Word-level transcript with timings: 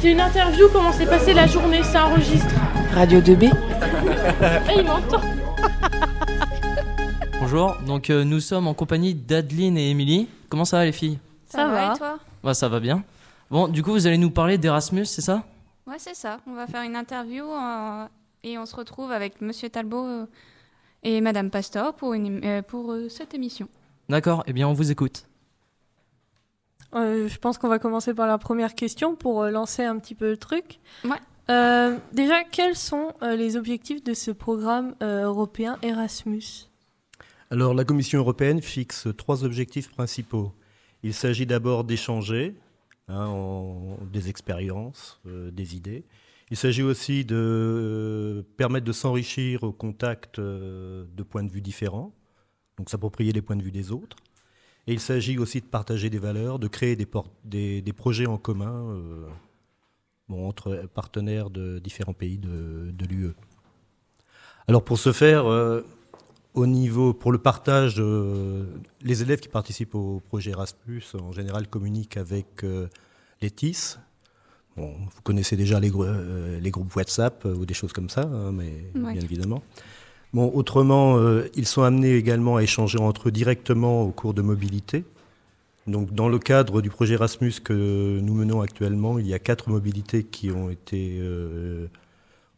C'est 0.00 0.12
une 0.12 0.20
interview, 0.20 0.66
comment 0.72 0.92
s'est 0.92 1.06
passée 1.06 1.34
la 1.34 1.46
journée, 1.46 1.82
ça 1.82 2.06
enregistre. 2.06 2.54
Radio 2.94 3.20
2B. 3.20 3.52
Ah, 4.40 4.60
il 4.76 4.84
m'entend. 4.84 5.20
Bonjour, 7.40 7.76
donc 7.86 8.10
euh, 8.10 8.24
nous 8.24 8.40
sommes 8.40 8.66
en 8.66 8.74
compagnie 8.74 9.14
d'Adeline 9.14 9.76
et 9.78 9.90
Émilie. 9.90 10.28
Comment 10.48 10.64
ça 10.64 10.78
va 10.78 10.84
les 10.84 10.92
filles? 10.92 11.18
Ça, 11.46 11.68
va, 11.68 11.94
et 11.94 11.98
toi? 11.98 12.18
Bah 12.42 12.54
ça 12.54 12.68
va 12.68 12.80
bien. 12.80 13.02
Bon, 13.50 13.68
du 13.68 13.82
coup 13.82 13.92
vous 13.92 14.06
allez 14.06 14.18
nous 14.18 14.30
parler 14.30 14.58
d'Erasmus, 14.58 15.06
c'est 15.06 15.22
ça? 15.22 15.44
Ouais, 15.86 15.96
c'est 15.98 16.14
ça. 16.14 16.38
On 16.46 16.54
va 16.54 16.66
faire 16.66 16.82
une 16.82 16.96
interview 16.96 17.44
euh, 17.44 18.06
et 18.44 18.58
on 18.58 18.66
se 18.66 18.76
retrouve 18.76 19.12
avec 19.12 19.40
Monsieur 19.40 19.68
Talbot 19.68 20.06
euh, 20.06 20.26
et 21.02 21.20
Madame 21.20 21.50
Pastor 21.50 21.94
pour, 21.94 22.14
une, 22.14 22.40
euh, 22.44 22.62
pour 22.62 22.92
euh, 22.92 23.08
cette 23.08 23.34
émission. 23.34 23.68
D'accord, 24.08 24.44
eh 24.46 24.52
bien 24.52 24.68
on 24.68 24.72
vous 24.72 24.90
écoute. 24.90 25.24
Euh, 26.94 27.28
je 27.28 27.38
pense 27.38 27.58
qu'on 27.58 27.68
va 27.68 27.78
commencer 27.78 28.12
par 28.14 28.26
la 28.26 28.38
première 28.38 28.74
question 28.74 29.16
pour 29.16 29.42
euh, 29.42 29.50
lancer 29.50 29.82
un 29.84 29.98
petit 29.98 30.14
peu 30.14 30.30
le 30.30 30.36
truc. 30.36 30.78
Ouais. 31.04 31.16
Euh, 31.50 31.96
déjà, 32.12 32.44
quels 32.44 32.76
sont 32.76 33.12
euh, 33.22 33.34
les 33.34 33.56
objectifs 33.56 34.04
de 34.04 34.14
ce 34.14 34.30
programme 34.30 34.94
euh, 35.02 35.24
européen 35.24 35.78
Erasmus? 35.82 36.68
Alors, 37.50 37.74
la 37.74 37.84
Commission 37.84 38.18
européenne 38.18 38.62
fixe 38.62 39.08
trois 39.16 39.44
objectifs 39.44 39.90
principaux. 39.90 40.52
Il 41.02 41.12
s'agit 41.14 41.46
d'abord 41.46 41.84
d'échanger 41.84 42.54
hein, 43.08 43.26
en- 43.26 43.98
des 44.12 44.28
expériences, 44.28 45.20
euh, 45.26 45.50
des 45.50 45.74
idées. 45.76 46.04
Il 46.50 46.56
s'agit 46.56 46.82
aussi 46.82 47.24
de 47.24 48.44
permettre 48.56 48.84
de 48.86 48.92
s'enrichir 48.92 49.62
au 49.62 49.72
contact 49.72 50.38
de 50.38 51.22
points 51.22 51.44
de 51.44 51.50
vue 51.50 51.62
différents, 51.62 52.12
donc 52.76 52.90
s'approprier 52.90 53.32
les 53.32 53.40
points 53.40 53.56
de 53.56 53.62
vue 53.62 53.70
des 53.70 53.90
autres. 53.90 54.16
Et 54.86 54.92
il 54.94 55.00
s'agit 55.00 55.38
aussi 55.38 55.60
de 55.60 55.66
partager 55.66 56.10
des 56.10 56.18
valeurs, 56.18 56.58
de 56.58 56.66
créer 56.68 56.96
des, 56.96 57.06
des- 57.44 57.82
des 57.82 57.92
projets 57.92 58.26
en 58.26 58.36
commun 58.38 58.72
euh, 58.90 59.26
bon, 60.28 60.48
entre 60.48 60.88
partenaires 60.92 61.50
de 61.50 61.78
différents 61.78 62.14
pays 62.14 62.38
de, 62.38 62.90
de 62.92 63.06
l'UE. 63.06 63.32
Alors 64.68 64.82
pour 64.84 64.98
ce 64.98 65.12
faire, 65.12 65.46
euh, 65.46 65.82
au 66.54 66.66
niveau, 66.66 67.14
pour 67.14 67.30
le 67.32 67.38
partage, 67.38 67.96
euh, 67.98 68.66
les 69.02 69.22
élèves 69.22 69.40
qui 69.40 69.48
participent 69.48 69.94
au 69.94 70.20
projet 70.20 70.50
Erasmus, 70.50 71.02
en 71.14 71.32
général, 71.32 71.68
communiquent 71.68 72.16
avec 72.16 72.64
les 73.40 73.50
TIS. 73.50 73.98
Bon, 74.76 74.92
vous 74.94 75.22
connaissez 75.22 75.56
déjà 75.56 75.78
les, 75.80 75.90
grou- 75.90 76.06
les 76.60 76.70
groupes 76.70 76.94
WhatsApp 76.96 77.44
ou 77.44 77.66
des 77.66 77.74
choses 77.74 77.92
comme 77.92 78.08
ça, 78.08 78.22
hein, 78.22 78.52
mais 78.52 78.90
Ouais. 78.94 79.12
bien 79.12 79.22
évidemment. 79.22 79.62
Bon, 80.32 80.50
autrement, 80.54 81.18
euh, 81.18 81.46
ils 81.54 81.66
sont 81.66 81.82
amenés 81.82 82.14
également 82.14 82.56
à 82.56 82.62
échanger 82.62 82.98
entre 82.98 83.28
eux 83.28 83.32
directement 83.32 84.02
au 84.02 84.10
cours 84.12 84.32
de 84.32 84.40
mobilité. 84.40 85.04
Donc, 85.86 86.14
dans 86.14 86.28
le 86.28 86.38
cadre 86.38 86.80
du 86.80 86.88
projet 86.88 87.14
Erasmus 87.14 87.54
que 87.62 88.18
nous 88.20 88.32
menons 88.32 88.62
actuellement, 88.62 89.18
il 89.18 89.26
y 89.26 89.34
a 89.34 89.38
quatre 89.38 89.68
mobilités 89.68 90.24
qui 90.24 90.50
ont 90.50 90.70
été 90.70 91.18
euh, 91.20 91.86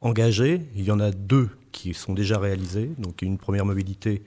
engagées. 0.03 0.61
Il 0.77 0.85
y 0.85 0.93
en 0.93 1.01
a 1.01 1.11
deux 1.11 1.49
qui 1.73 1.95
sont 1.95 2.15
déjà 2.15 2.39
réalisées. 2.39 2.91
Donc, 2.99 3.23
une 3.23 3.39
première 3.39 3.67
mobilité 3.67 4.23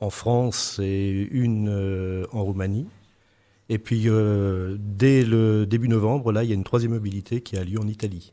en 0.00 0.10
France 0.10 0.80
et 0.82 1.28
une 1.30 1.68
euh, 1.68 2.26
en 2.32 2.42
Roumanie. 2.42 2.88
Et 3.68 3.78
puis, 3.78 4.02
dès 4.02 5.24
le 5.24 5.64
début 5.66 5.88
novembre, 5.88 6.32
là, 6.32 6.42
il 6.42 6.48
y 6.50 6.52
a 6.52 6.54
une 6.54 6.64
troisième 6.64 6.92
mobilité 6.92 7.40
qui 7.40 7.56
a 7.56 7.64
lieu 7.64 7.78
en 7.78 7.86
Italie. 7.86 8.32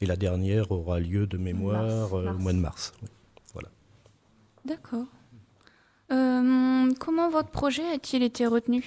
Et 0.00 0.06
la 0.06 0.16
dernière 0.16 0.70
aura 0.70 1.00
lieu 1.00 1.26
de 1.26 1.36
mémoire 1.36 1.82
Mars, 1.82 2.12
mars. 2.12 2.36
au 2.36 2.38
mois 2.38 2.52
de 2.52 2.58
mars. 2.58 2.94
D'accord. 4.66 5.06
Euh, 6.10 6.90
comment 6.98 7.30
votre 7.30 7.50
projet 7.50 7.84
a-t-il 7.94 8.24
été 8.24 8.46
retenu? 8.46 8.84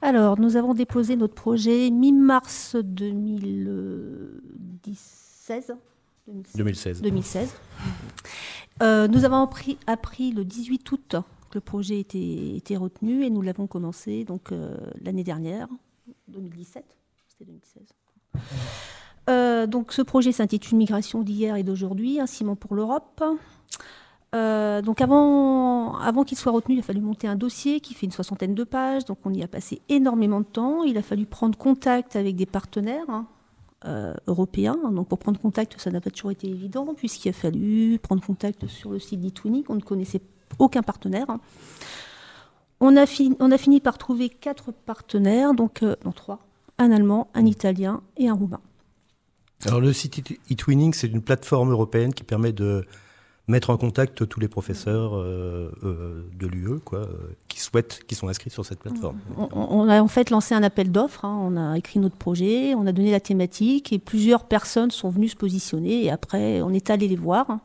Alors, 0.00 0.38
nous 0.38 0.56
avons 0.56 0.74
déposé 0.74 1.16
notre 1.16 1.34
projet 1.34 1.90
mi-mars 1.90 2.76
2016. 2.76 5.74
2016. 6.54 7.02
2016. 7.02 7.52
Euh, 8.82 9.08
nous 9.08 9.24
avons 9.24 9.42
appris, 9.42 9.76
appris 9.86 10.32
le 10.32 10.44
18 10.44 10.92
août 10.92 11.16
que 11.50 11.54
le 11.54 11.60
projet 11.60 11.98
était, 11.98 12.56
était 12.56 12.76
retenu 12.76 13.24
et 13.24 13.30
nous 13.30 13.42
l'avons 13.42 13.66
commencé 13.66 14.22
donc 14.24 14.52
euh, 14.52 14.76
l'année 15.00 15.24
dernière, 15.24 15.66
2017. 16.28 16.84
C'était 17.28 17.44
2016. 17.44 17.82
Euh, 19.30 19.66
donc 19.66 19.92
ce 19.92 20.02
projet 20.02 20.32
s'intitule 20.32 20.78
Migration 20.78 21.22
d'hier 21.22 21.56
et 21.56 21.62
d'aujourd'hui, 21.62 22.20
un 22.20 22.26
ciment 22.26 22.56
pour 22.56 22.74
l'Europe. 22.74 23.22
Euh, 24.34 24.80
donc 24.80 25.00
avant, 25.02 26.24
qu'il 26.26 26.38
soit 26.38 26.52
retenu, 26.52 26.76
il 26.76 26.78
a 26.78 26.82
fallu 26.82 27.00
monter 27.00 27.28
un 27.28 27.36
dossier 27.36 27.80
qui 27.80 27.94
fait 27.94 28.06
une 28.06 28.12
soixantaine 28.12 28.54
de 28.54 28.64
pages. 28.64 29.04
Donc 29.04 29.18
on 29.24 29.32
y 29.32 29.42
a 29.42 29.48
passé 29.48 29.82
énormément 29.88 30.40
de 30.40 30.46
temps. 30.46 30.84
Il 30.84 30.96
a 30.96 31.02
fallu 31.02 31.26
prendre 31.26 31.58
contact 31.58 32.16
avec 32.16 32.36
des 32.36 32.46
partenaires 32.46 33.08
hein, 33.08 33.26
euh, 33.84 34.14
européens. 34.26 34.78
Donc 34.90 35.08
pour 35.08 35.18
prendre 35.18 35.38
contact, 35.38 35.78
ça 35.78 35.90
n'a 35.90 36.00
pas 36.00 36.10
toujours 36.10 36.30
été 36.30 36.48
évident 36.48 36.94
puisqu'il 36.94 37.28
a 37.28 37.32
fallu 37.32 37.98
prendre 37.98 38.24
contact 38.24 38.66
sur 38.66 38.90
le 38.90 38.98
site 38.98 39.20
d'Itwinic. 39.20 39.68
On 39.68 39.74
ne 39.74 39.80
connaissait 39.80 40.22
aucun 40.58 40.82
partenaire. 40.82 41.26
On 42.80 42.96
a, 42.96 43.06
fini, 43.06 43.36
on 43.38 43.52
a 43.52 43.58
fini 43.58 43.80
par 43.80 43.96
trouver 43.96 44.28
quatre 44.28 44.72
partenaires, 44.72 45.54
donc 45.54 45.84
euh, 45.84 45.94
non 46.04 46.10
trois, 46.10 46.40
un 46.78 46.90
allemand, 46.90 47.28
un 47.32 47.46
italien 47.46 48.02
et 48.16 48.28
un 48.28 48.34
roumain. 48.34 48.60
Alors 49.66 49.80
le 49.80 49.92
site 49.92 50.34
eTwinning, 50.50 50.92
c'est 50.92 51.06
une 51.06 51.22
plateforme 51.22 51.70
européenne 51.70 52.12
qui 52.12 52.24
permet 52.24 52.52
de 52.52 52.84
mettre 53.48 53.70
en 53.70 53.76
contact 53.76 54.26
tous 54.28 54.40
les 54.40 54.48
professeurs 54.48 55.16
euh, 55.16 55.72
euh, 55.82 56.22
de 56.38 56.46
l'UE 56.46 56.78
quoi, 56.80 57.00
euh, 57.00 57.34
qui 57.48 57.60
souhaitent, 57.60 58.02
qui 58.06 58.14
sont 58.14 58.28
inscrits 58.28 58.50
sur 58.50 58.64
cette 58.64 58.78
plateforme. 58.78 59.18
On, 59.36 59.48
on 59.52 59.88
a 59.88 60.00
en 60.00 60.08
fait 60.08 60.30
lancé 60.30 60.54
un 60.54 60.62
appel 60.62 60.92
d'offres, 60.92 61.24
hein. 61.24 61.38
on 61.42 61.56
a 61.56 61.76
écrit 61.76 61.98
notre 61.98 62.16
projet, 62.16 62.74
on 62.74 62.86
a 62.86 62.92
donné 62.92 63.10
la 63.10 63.20
thématique 63.20 63.92
et 63.92 63.98
plusieurs 63.98 64.44
personnes 64.44 64.90
sont 64.90 65.10
venues 65.10 65.28
se 65.28 65.36
positionner 65.36 66.04
et 66.04 66.10
après 66.10 66.62
on 66.62 66.70
est 66.70 66.90
allé 66.90 67.08
les 67.08 67.16
voir 67.16 67.50
hein, 67.50 67.60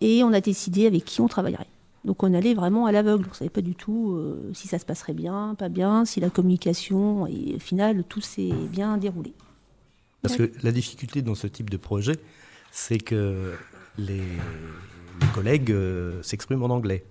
et 0.00 0.22
on 0.22 0.32
a 0.32 0.40
décidé 0.40 0.86
avec 0.86 1.04
qui 1.04 1.20
on 1.20 1.28
travaillerait. 1.28 1.66
Donc 2.04 2.22
on 2.22 2.34
allait 2.34 2.54
vraiment 2.54 2.86
à 2.86 2.92
l'aveugle, 2.92 3.24
on 3.26 3.30
ne 3.30 3.34
savait 3.34 3.50
pas 3.50 3.60
du 3.60 3.74
tout 3.74 4.14
euh, 4.16 4.50
si 4.54 4.66
ça 4.68 4.78
se 4.78 4.84
passerait 4.84 5.14
bien, 5.14 5.54
pas 5.56 5.68
bien, 5.68 6.04
si 6.04 6.20
la 6.20 6.30
communication 6.30 7.26
et 7.26 7.54
au 7.56 7.60
final 7.60 8.04
tout 8.08 8.20
s'est 8.20 8.52
bien 8.70 8.96
déroulé. 8.98 9.32
Parce 10.22 10.36
que 10.36 10.52
la 10.62 10.70
difficulté 10.70 11.22
dans 11.22 11.34
ce 11.34 11.48
type 11.48 11.68
de 11.68 11.76
projet, 11.76 12.16
c'est 12.70 12.98
que 12.98 13.54
les, 13.98 14.16
les 14.18 15.26
collègues 15.34 15.70
euh, 15.72 16.22
s'expriment 16.22 16.62
en 16.64 16.70
anglais. 16.70 17.04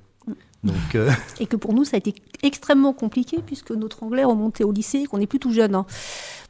Donc, 0.63 0.75
euh, 0.93 1.09
Et 1.39 1.47
que 1.47 1.55
pour 1.55 1.73
nous 1.73 1.83
ça 1.85 1.95
a 1.95 1.97
été 1.97 2.13
extrêmement 2.43 2.93
compliqué 2.93 3.39
puisque 3.43 3.71
notre 3.71 4.03
anglais 4.03 4.23
remontait 4.23 4.63
au 4.63 4.71
lycée 4.71 4.99
et 4.99 5.05
qu'on 5.07 5.19
est 5.19 5.25
plus 5.25 5.39
tout 5.39 5.51
jeune. 5.51 5.73
hein. 5.73 5.87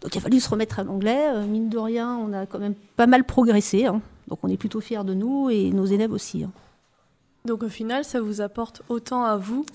Donc 0.01 0.13
il 0.13 0.17
a 0.17 0.21
fallu 0.21 0.39
se 0.41 0.49
remettre 0.49 0.79
à 0.79 0.83
l'anglais. 0.83 1.29
Euh, 1.29 1.45
mine 1.45 1.69
de 1.69 1.77
rien, 1.77 2.17
on 2.17 2.33
a 2.33 2.45
quand 2.45 2.59
même 2.59 2.75
pas 2.97 3.07
mal 3.07 3.23
progressé. 3.23 3.85
hein. 3.85 4.01
Donc 4.27 4.39
on 4.43 4.49
est 4.49 4.57
plutôt 4.57 4.81
fiers 4.81 5.05
de 5.05 5.13
nous 5.13 5.49
et 5.49 5.69
nos 5.71 5.85
élèves 5.85 6.11
aussi. 6.11 6.43
hein. 6.43 6.51
Donc 7.45 7.63
au 7.63 7.69
final, 7.69 8.03
ça 8.03 8.19
vous 8.19 8.41
apporte 8.41 8.81
autant 8.89 9.23
à 9.23 9.37
vous 9.37 9.65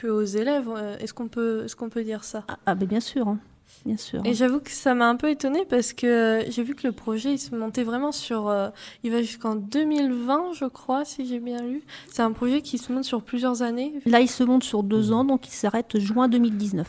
qu'aux 0.00 0.24
élèves. 0.24 0.68
Est-ce 0.98 1.14
qu'on 1.14 1.28
peut, 1.28 1.64
est 1.66 1.74
qu'on 1.76 1.88
peut 1.88 2.02
dire 2.02 2.24
ça? 2.24 2.42
Ah, 2.48 2.58
ah, 2.66 2.74
ben 2.74 2.88
bien 2.88 3.00
sûr, 3.00 3.28
hein. 3.28 3.38
Bien 3.84 3.96
sûr. 3.96 4.20
Et 4.24 4.34
j'avoue 4.34 4.60
que 4.60 4.70
ça 4.70 4.94
m'a 4.94 5.08
un 5.08 5.16
peu 5.16 5.30
étonnée 5.30 5.64
parce 5.68 5.92
que 5.92 6.44
j'ai 6.48 6.62
vu 6.62 6.74
que 6.74 6.86
le 6.86 6.92
projet 6.92 7.32
il 7.32 7.38
se 7.38 7.54
montait 7.54 7.84
vraiment 7.84 8.12
sur. 8.12 8.48
euh, 8.48 8.68
il 9.04 9.12
va 9.12 9.22
jusqu'en 9.22 9.54
2020, 9.54 10.52
je 10.54 10.64
crois, 10.66 11.04
si 11.04 11.26
j'ai 11.26 11.38
bien 11.40 11.62
lu. 11.62 11.82
C'est 12.10 12.22
un 12.22 12.32
projet 12.32 12.62
qui 12.62 12.78
se 12.78 12.92
monte 12.92 13.04
sur 13.04 13.22
plusieurs 13.22 13.62
années. 13.62 13.94
Là, 14.06 14.20
il 14.20 14.28
se 14.28 14.44
monte 14.44 14.64
sur 14.64 14.82
deux 14.82 15.12
ans, 15.12 15.24
donc 15.24 15.46
il 15.48 15.52
s'arrête 15.52 15.98
juin 15.98 16.28
2019. 16.28 16.86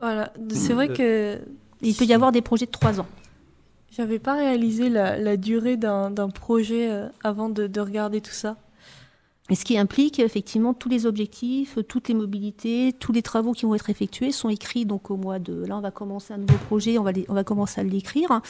Voilà, 0.00 0.32
c'est 0.50 0.72
vrai 0.74 0.88
que 0.88 1.38
il 1.82 1.94
peut 1.94 2.04
y 2.04 2.12
avoir 2.14 2.32
des 2.32 2.42
projets 2.42 2.66
de 2.66 2.70
trois 2.70 3.00
ans. 3.00 3.06
j'avais 3.90 4.18
pas 4.18 4.34
réalisé 4.34 4.88
la, 4.90 5.16
la 5.18 5.36
durée 5.36 5.76
d'un 5.76 6.28
projet 6.28 6.90
euh, 6.90 7.08
avant 7.24 7.48
de, 7.48 7.66
de 7.66 7.80
regarder 7.80 8.20
tout 8.20 8.30
ça. 8.32 8.56
Et 9.48 9.54
ce 9.54 9.64
qui 9.64 9.78
implique 9.78 10.18
effectivement 10.18 10.74
tous 10.74 10.88
les 10.88 11.06
objectifs, 11.06 11.78
toutes 11.86 12.08
les 12.08 12.14
mobilités, 12.14 12.92
tous 12.98 13.12
les 13.12 13.22
travaux 13.22 13.52
qui 13.52 13.64
vont 13.64 13.74
être 13.76 13.90
effectués 13.90 14.32
sont 14.32 14.48
écrits 14.48 14.84
donc 14.86 15.10
au 15.10 15.16
mois 15.16 15.38
de. 15.38 15.64
Là, 15.66 15.76
on 15.76 15.80
va 15.80 15.92
commencer 15.92 16.34
un 16.34 16.38
nouveau 16.38 16.58
projet, 16.66 16.98
on 16.98 17.04
va, 17.04 17.12
les- 17.12 17.26
on 17.28 17.34
va 17.34 17.44
commencer 17.44 17.80
à 17.80 17.84
l'écrire. 17.84 18.40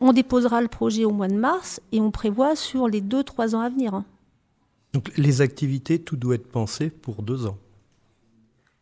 On 0.00 0.12
déposera 0.12 0.60
le 0.60 0.66
projet 0.66 1.04
au 1.04 1.12
mois 1.12 1.28
de 1.28 1.34
mars 1.36 1.80
et 1.92 2.00
on 2.00 2.10
prévoit 2.10 2.56
sur 2.56 2.88
les 2.88 3.00
deux 3.00 3.22
trois 3.22 3.54
ans 3.54 3.60
à 3.60 3.68
venir. 3.68 3.94
hein. 3.94 4.04
donc 4.92 5.10
les 5.16 5.40
activités, 5.40 6.00
tout 6.00 6.16
doit 6.16 6.34
être 6.34 6.48
pensé 6.50 6.90
pour 6.90 7.22
deux 7.22 7.46
ans. 7.46 7.56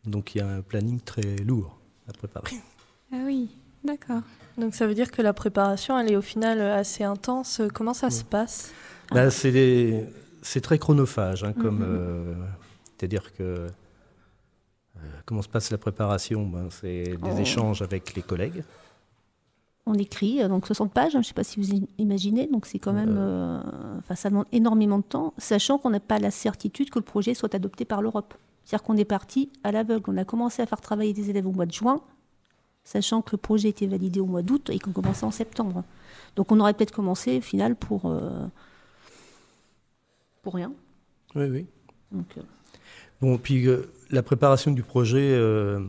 Donc 0.05 0.33
il 0.35 0.39
y 0.39 0.41
a 0.41 0.47
un 0.47 0.61
planning 0.61 0.99
très 0.99 1.35
lourd 1.37 1.77
à 2.09 2.13
préparer. 2.13 2.47
Ah 3.11 3.17
oui, 3.25 3.49
d'accord. 3.83 4.21
Donc 4.57 4.73
ça 4.75 4.85
veut 4.87 4.93
dire 4.95 5.11
que 5.11 5.21
la 5.21 5.33
préparation, 5.33 5.97
elle 5.99 6.11
est 6.11 6.15
au 6.15 6.21
final 6.21 6.59
assez 6.61 7.03
intense. 7.03 7.61
Comment 7.73 7.93
ça 7.93 8.09
se 8.09 8.23
passe? 8.23 8.71
Bah, 9.11 9.29
c'est 9.31 9.51
des- 9.51 10.03
c'est 10.43 10.61
très 10.61 10.77
chronophage, 10.77 11.43
hein, 11.43 11.53
comme 11.53 11.79
Mhm. 11.79 11.85
euh, 11.89 12.33
c'est-à-dire 12.97 13.33
que 13.33 13.43
euh, 13.43 13.67
comment 15.25 15.41
se 15.41 15.49
passe 15.49 15.71
la 15.71 15.77
préparation? 15.79 16.45
Ben, 16.45 16.67
C'est 16.69 17.03
des 17.17 17.33
Oh. 17.35 17.39
échanges 17.39 17.81
avec 17.81 18.13
les 18.13 18.21
collègues. 18.21 18.63
On 19.85 19.95
écrit 19.95 20.41
euh, 20.41 20.47
donc 20.47 20.65
60 20.65 20.93
pages, 20.93 21.07
hein, 21.07 21.11
je 21.13 21.17
ne 21.19 21.23
sais 21.23 21.33
pas 21.33 21.43
si 21.43 21.59
vous 21.59 21.85
imaginez, 21.97 22.47
donc 22.47 22.65
c'est 22.67 22.79
quand 22.79 22.93
même, 22.93 23.15
euh, 23.17 23.59
enfin, 23.99 24.15
ça 24.15 24.29
demande 24.29 24.45
énormément 24.53 24.97
de 24.99 25.03
temps, 25.03 25.33
sachant 25.37 25.77
qu'on 25.77 25.89
n'a 25.89 25.99
pas 25.99 26.19
la 26.19 26.31
certitude 26.31 26.89
que 26.89 26.99
le 26.99 27.03
projet 27.05 27.33
soit 27.33 27.53
adopté 27.55 27.83
par 27.83 28.01
l'Europe. 28.01 28.33
C'est-à-dire 28.63 28.83
qu'on 28.83 28.95
est 28.95 29.03
parti 29.05 29.49
à 29.65 29.73
l'aveugle. 29.73 30.09
On 30.11 30.17
a 30.17 30.23
commencé 30.23 30.61
à 30.61 30.65
faire 30.65 30.79
travailler 30.79 31.11
des 31.11 31.29
élèves 31.29 31.45
au 31.47 31.51
mois 31.51 31.65
de 31.65 31.73
juin, 31.73 31.99
sachant 32.85 33.21
que 33.21 33.31
le 33.33 33.37
projet 33.37 33.69
était 33.69 33.87
validé 33.87 34.21
au 34.21 34.25
mois 34.25 34.41
d'août 34.41 34.69
et 34.71 34.79
qu'on 34.79 34.91
commençait 34.93 35.25
en 35.25 35.31
septembre. 35.31 35.83
Donc 36.37 36.51
on 36.53 36.59
aurait 36.61 36.73
peut-être 36.73 36.93
commencé 36.93 37.39
au 37.39 37.41
final 37.41 37.75
pour, 37.75 38.05
euh, 38.05 38.45
pour 40.43 40.53
rien. 40.53 40.71
Oui, 41.33 41.45
oui. 41.45 41.65
Donc, 42.11 42.27
euh, 42.37 42.41
Bon, 43.21 43.37
puis 43.37 43.65
euh, 43.67 43.89
la 44.11 44.21
préparation 44.21 44.71
du 44.71 44.83
projet 44.83 45.31
euh, 45.31 45.79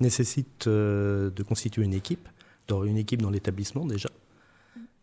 nécessite 0.00 0.66
de 0.66 1.42
constituer 1.46 1.84
une 1.84 1.94
équipe, 1.94 2.28
d'avoir 2.66 2.86
une 2.86 2.96
équipe 2.96 3.22
dans 3.22 3.30
l'établissement 3.30 3.86
déjà. 3.86 4.08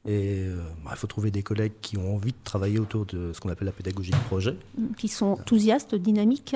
Et 0.05 0.47
bah, 0.83 0.91
il 0.93 0.97
faut 0.97 1.07
trouver 1.07 1.29
des 1.29 1.43
collègues 1.43 1.73
qui 1.81 1.97
ont 1.97 2.15
envie 2.15 2.31
de 2.31 2.37
travailler 2.43 2.79
autour 2.79 3.05
de 3.05 3.31
ce 3.33 3.39
qu'on 3.39 3.49
appelle 3.49 3.67
la 3.67 3.71
pédagogie 3.71 4.11
de 4.11 4.17
projet. 4.27 4.57
qui 4.97 5.07
sont 5.07 5.27
enthousiastes, 5.27 5.93
dynamiques. 5.93 6.55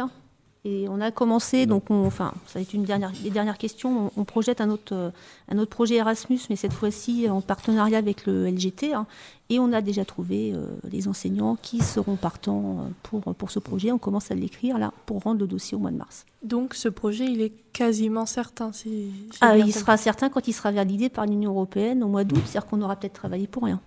Et 0.65 0.87
on 0.87 1.01
a 1.01 1.11
commencé, 1.11 1.65
donc 1.65 1.89
on, 1.89 2.05
enfin, 2.05 2.33
ça 2.47 2.57
va 2.57 2.61
être 2.61 2.73
une 2.73 2.83
dernière, 2.85 3.11
les 3.21 3.29
dernières 3.29 3.57
questions. 3.57 4.11
On, 4.15 4.21
on 4.21 4.23
projette 4.23 4.61
un 4.61 4.69
autre, 4.69 4.93
euh, 4.95 5.09
un 5.49 5.57
autre 5.57 5.69
projet 5.71 5.95
Erasmus, 5.95 6.39
mais 6.49 6.55
cette 6.55 6.71
fois-ci 6.71 7.29
en 7.29 7.41
partenariat 7.41 7.97
avec 7.97 8.25
le 8.25 8.47
LGT. 8.47 8.93
hein. 8.93 9.05
et 9.49 9.59
on 9.59 9.73
a 9.73 9.81
déjà 9.81 10.05
trouvé 10.05 10.53
euh, 10.53 10.65
les 10.89 11.09
enseignants 11.09 11.57
qui 11.61 11.79
seront 11.81 12.15
partants 12.15 12.77
euh, 12.79 12.89
pour, 13.03 13.21
pour 13.35 13.51
ce 13.51 13.59
projet. 13.59 13.91
On 13.91 13.97
commence 13.97 14.31
à 14.31 14.35
l'écrire 14.35 14.77
là 14.77 14.93
pour 15.05 15.21
rendre 15.23 15.41
le 15.41 15.47
dossier 15.47 15.75
au 15.75 15.81
mois 15.81 15.91
de 15.91 15.97
mars. 15.97 16.25
Donc 16.43 16.75
ce 16.75 16.87
projet, 16.87 17.25
il 17.25 17.41
est 17.41 17.51
quasiment 17.73 18.25
certain. 18.25 18.71
si 18.71 19.11
Ah, 19.41 19.57
il 19.57 19.73
sera 19.73 19.97
certain 19.97 20.29
quand 20.29 20.47
il 20.47 20.53
sera 20.53 20.71
validé 20.71 21.09
par 21.09 21.25
l'Union 21.25 21.51
européenne 21.51 22.03
au 22.03 22.07
mois 22.07 22.23
d'août, 22.23 22.39
c'est-à-dire 22.45 22.69
qu'on 22.69 22.81
aura 22.81 22.95
peut-être 22.95 23.13
travaillé 23.13 23.47
pour 23.47 23.63
rien. 23.63 23.81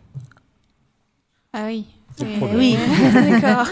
Ah 1.54 1.64
oui. 1.68 1.86
Problème. 2.14 2.56
Oui. 2.56 2.76
D'accord. 3.12 3.66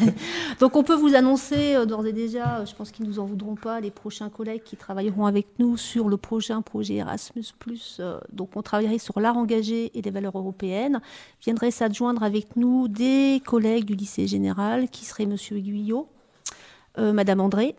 Donc 0.60 0.76
on 0.76 0.82
peut 0.82 0.94
vous 0.94 1.14
annoncer 1.14 1.74
euh, 1.74 1.86
d'ores 1.86 2.06
et 2.06 2.12
déjà, 2.12 2.58
euh, 2.58 2.66
je 2.66 2.74
pense 2.74 2.90
qu'ils 2.90 3.06
nous 3.06 3.18
en 3.18 3.24
voudront 3.24 3.54
pas, 3.54 3.80
les 3.80 3.90
prochains 3.90 4.28
collègues 4.28 4.62
qui 4.62 4.76
travailleront 4.76 5.26
avec 5.26 5.46
nous 5.58 5.76
sur 5.76 6.08
le 6.08 6.16
prochain 6.16 6.62
projet 6.62 6.96
Erasmus+. 6.96 7.52
euh, 8.00 8.20
donc 8.32 8.50
on 8.56 8.62
travaillerait 8.62 8.98
sur 8.98 9.18
l'art 9.20 9.36
engagé 9.36 9.96
et 9.98 10.02
les 10.02 10.10
valeurs 10.10 10.36
européennes. 10.36 11.00
Viendraient 11.42 11.70
s'adjoindre 11.70 12.22
avec 12.22 12.56
nous 12.56 12.88
des 12.88 13.40
collègues 13.44 13.84
du 13.84 13.94
lycée 13.94 14.26
général 14.26 14.88
qui 14.88 15.04
seraient 15.04 15.26
Monsieur 15.26 15.58
Guyot, 15.58 16.08
euh, 16.98 17.12
Madame 17.12 17.40
André, 17.40 17.76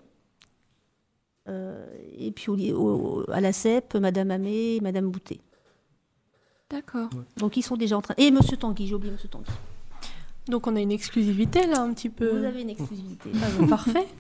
euh, 1.47 1.85
et 2.17 2.31
puis 2.31 2.49
au, 2.49 3.23
à 3.31 3.39
la 3.39 3.53
CEP, 3.53 3.95
Madame 3.95 4.31
Amé 4.31 4.75
et 4.75 4.81
Madame 4.81 5.09
Boutet. 5.09 5.39
D'accord. 6.69 7.09
Donc 7.37 7.55
ils 7.55 7.61
sont 7.61 7.77
déjà 7.77 7.97
en 7.97 8.01
train... 8.01 8.15
Et 8.17 8.31
Monsieur 8.31 8.57
Tanguy, 8.57 8.87
j'ai 8.87 8.95
oublié 8.95 9.13
Monsieur 9.13 9.29
Tanguy. 9.29 9.51
Donc 10.49 10.67
on 10.67 10.75
a 10.75 10.79
une 10.79 10.91
exclusivité 10.91 11.65
là, 11.67 11.81
un 11.81 11.93
petit 11.93 12.09
peu. 12.09 12.39
Vous 12.39 12.45
avez 12.45 12.61
une 12.61 12.69
exclusivité. 12.69 13.29
Ah, 13.35 13.47
bah, 13.59 13.67
parfait. 13.67 14.07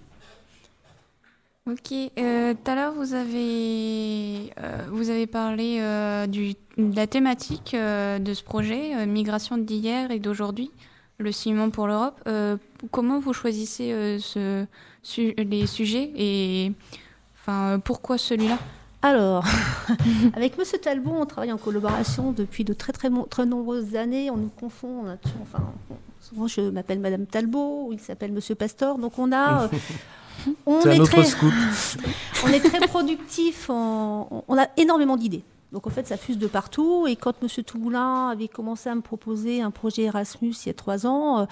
Ok. 1.69 1.91
euh, 2.17 2.53
Tout 2.53 2.71
à 2.71 2.75
l'heure, 2.75 2.93
vous 2.93 3.13
avez, 3.13 4.53
euh, 4.63 4.85
vous 4.89 5.09
avez 5.09 5.27
parlé 5.27 5.79
euh, 5.81 6.25
du, 6.25 6.53
de 6.77 6.95
la 6.95 7.07
thématique 7.07 7.73
euh, 7.73 8.19
de 8.19 8.33
ce 8.33 8.41
projet, 8.41 8.95
euh, 8.95 9.05
migration 9.05 9.57
d'hier 9.57 10.09
et 10.11 10.19
d'aujourd'hui, 10.19 10.71
le 11.17 11.29
ciment 11.33 11.69
pour 11.69 11.87
l'Europe. 11.87 12.21
Euh, 12.27 12.55
comment 12.91 13.19
vous 13.19 13.33
choisissez 13.33 13.91
euh, 13.91 14.17
ce, 14.19 14.65
su- 15.03 15.33
les 15.37 15.67
sujets 15.67 16.09
et 16.15 16.71
enfin, 17.41 17.73
euh, 17.73 17.77
pourquoi 17.79 18.17
celui-là? 18.17 18.59
Alors, 19.01 19.43
avec 20.35 20.57
Monsieur 20.57 20.77
Talbot, 20.79 21.15
on 21.19 21.25
travaille 21.25 21.51
en 21.51 21.57
collaboration 21.57 22.31
depuis 22.31 22.63
de 22.63 22.71
très 22.73 22.93
très, 22.93 23.09
nombreuses 23.45 23.95
années. 23.97 24.31
On 24.31 24.37
nous 24.37 24.51
confond, 24.57 25.01
on 25.03 25.07
a 25.09 25.17
toujours- 25.17 25.41
enfin, 25.41 25.63
on- 25.91 25.95
souvent 26.27 26.47
je 26.47 26.61
m'appelle 26.61 26.99
Madame 26.99 27.25
Talbot, 27.25 27.87
ou 27.87 27.93
il 27.93 27.99
s'appelle 27.99 28.31
Monsieur 28.31 28.55
Pastor. 28.55 28.97
Donc 28.97 29.17
on 29.19 29.31
a, 29.31 29.63
euh, 29.65 29.67
on 30.65 30.79
est 30.81 30.99
très, 31.05 31.21
on 32.43 32.47
est 32.47 32.59
très 32.59 32.87
productif. 32.87 33.69
on- 33.69 34.43
on 34.47 34.57
a 34.57 34.67
énormément 34.77 35.17
d'idées. 35.17 35.43
Donc 35.73 35.85
en 35.85 35.89
fait, 35.89 36.07
ça 36.07 36.15
fuse 36.17 36.37
de 36.37 36.47
partout. 36.47 37.07
Et 37.07 37.15
quand 37.17 37.41
Monsieur 37.41 37.61
Toumoulin 37.63 38.29
avait 38.29 38.47
commencé 38.47 38.89
à 38.89 38.95
me 38.95 39.01
proposer 39.01 39.61
un 39.61 39.71
projet 39.71 40.03
Erasmus 40.03 40.53
il 40.63 40.67
y 40.67 40.69
a 40.69 40.73
trois 40.73 41.05
ans, 41.05 41.39
euh, 41.39 41.45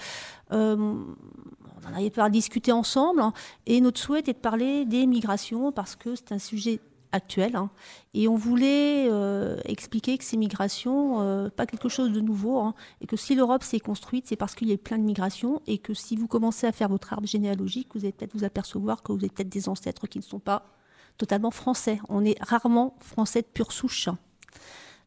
euh, 0.52 0.76
on 0.78 1.92
en 1.92 1.96
avait 1.96 2.10
pas 2.10 2.28
discuté 2.30 2.72
ensemble. 2.72 3.20
hein. 3.20 3.32
et 3.66 3.80
notre 3.80 4.00
souhait 4.00 4.20
était 4.20 4.32
de 4.32 4.38
parler 4.38 4.84
des 4.86 5.06
migrations 5.06 5.70
parce 5.72 5.96
que 5.96 6.14
c'est 6.16 6.32
un 6.32 6.38
sujet 6.38 6.80
actuel. 7.16 7.56
hein. 7.56 7.70
et 8.14 8.28
on 8.28 8.36
voulait 8.36 9.08
euh, 9.10 9.58
expliquer 9.64 10.16
que 10.18 10.24
ces 10.24 10.36
migrations, 10.36 11.20
euh, 11.20 11.48
pas 11.48 11.66
quelque 11.66 11.88
chose 11.88 12.12
de 12.12 12.20
nouveau, 12.20 12.58
hein, 12.60 12.74
et 13.00 13.06
que 13.06 13.16
si 13.16 13.34
l'Europe 13.34 13.62
s'est 13.62 13.80
construite, 13.80 14.26
c'est 14.28 14.36
parce 14.36 14.54
qu'il 14.54 14.68
y 14.68 14.72
a 14.72 14.78
plein 14.78 14.98
de 14.98 15.02
migrations, 15.02 15.60
et 15.66 15.78
que 15.78 15.94
si 15.94 16.16
vous 16.16 16.28
commencez 16.28 16.66
à 16.66 16.72
faire 16.72 16.88
votre 16.88 17.12
arbre 17.12 17.26
généalogique, 17.26 17.88
vous 17.94 18.00
allez 18.00 18.12
peut-être 18.12 18.34
vous 18.34 18.44
apercevoir 18.44 19.02
que 19.02 19.12
vous 19.12 19.18
avez 19.18 19.28
peut-être 19.28 19.48
des 19.48 19.68
ancêtres 19.68 20.06
qui 20.06 20.18
ne 20.18 20.24
sont 20.24 20.38
pas 20.38 20.66
totalement 21.18 21.50
français. 21.50 21.98
On 22.08 22.24
est 22.24 22.36
rarement 22.40 22.96
français 23.00 23.42
de 23.42 23.46
pure 23.46 23.72
souche. 23.72 24.08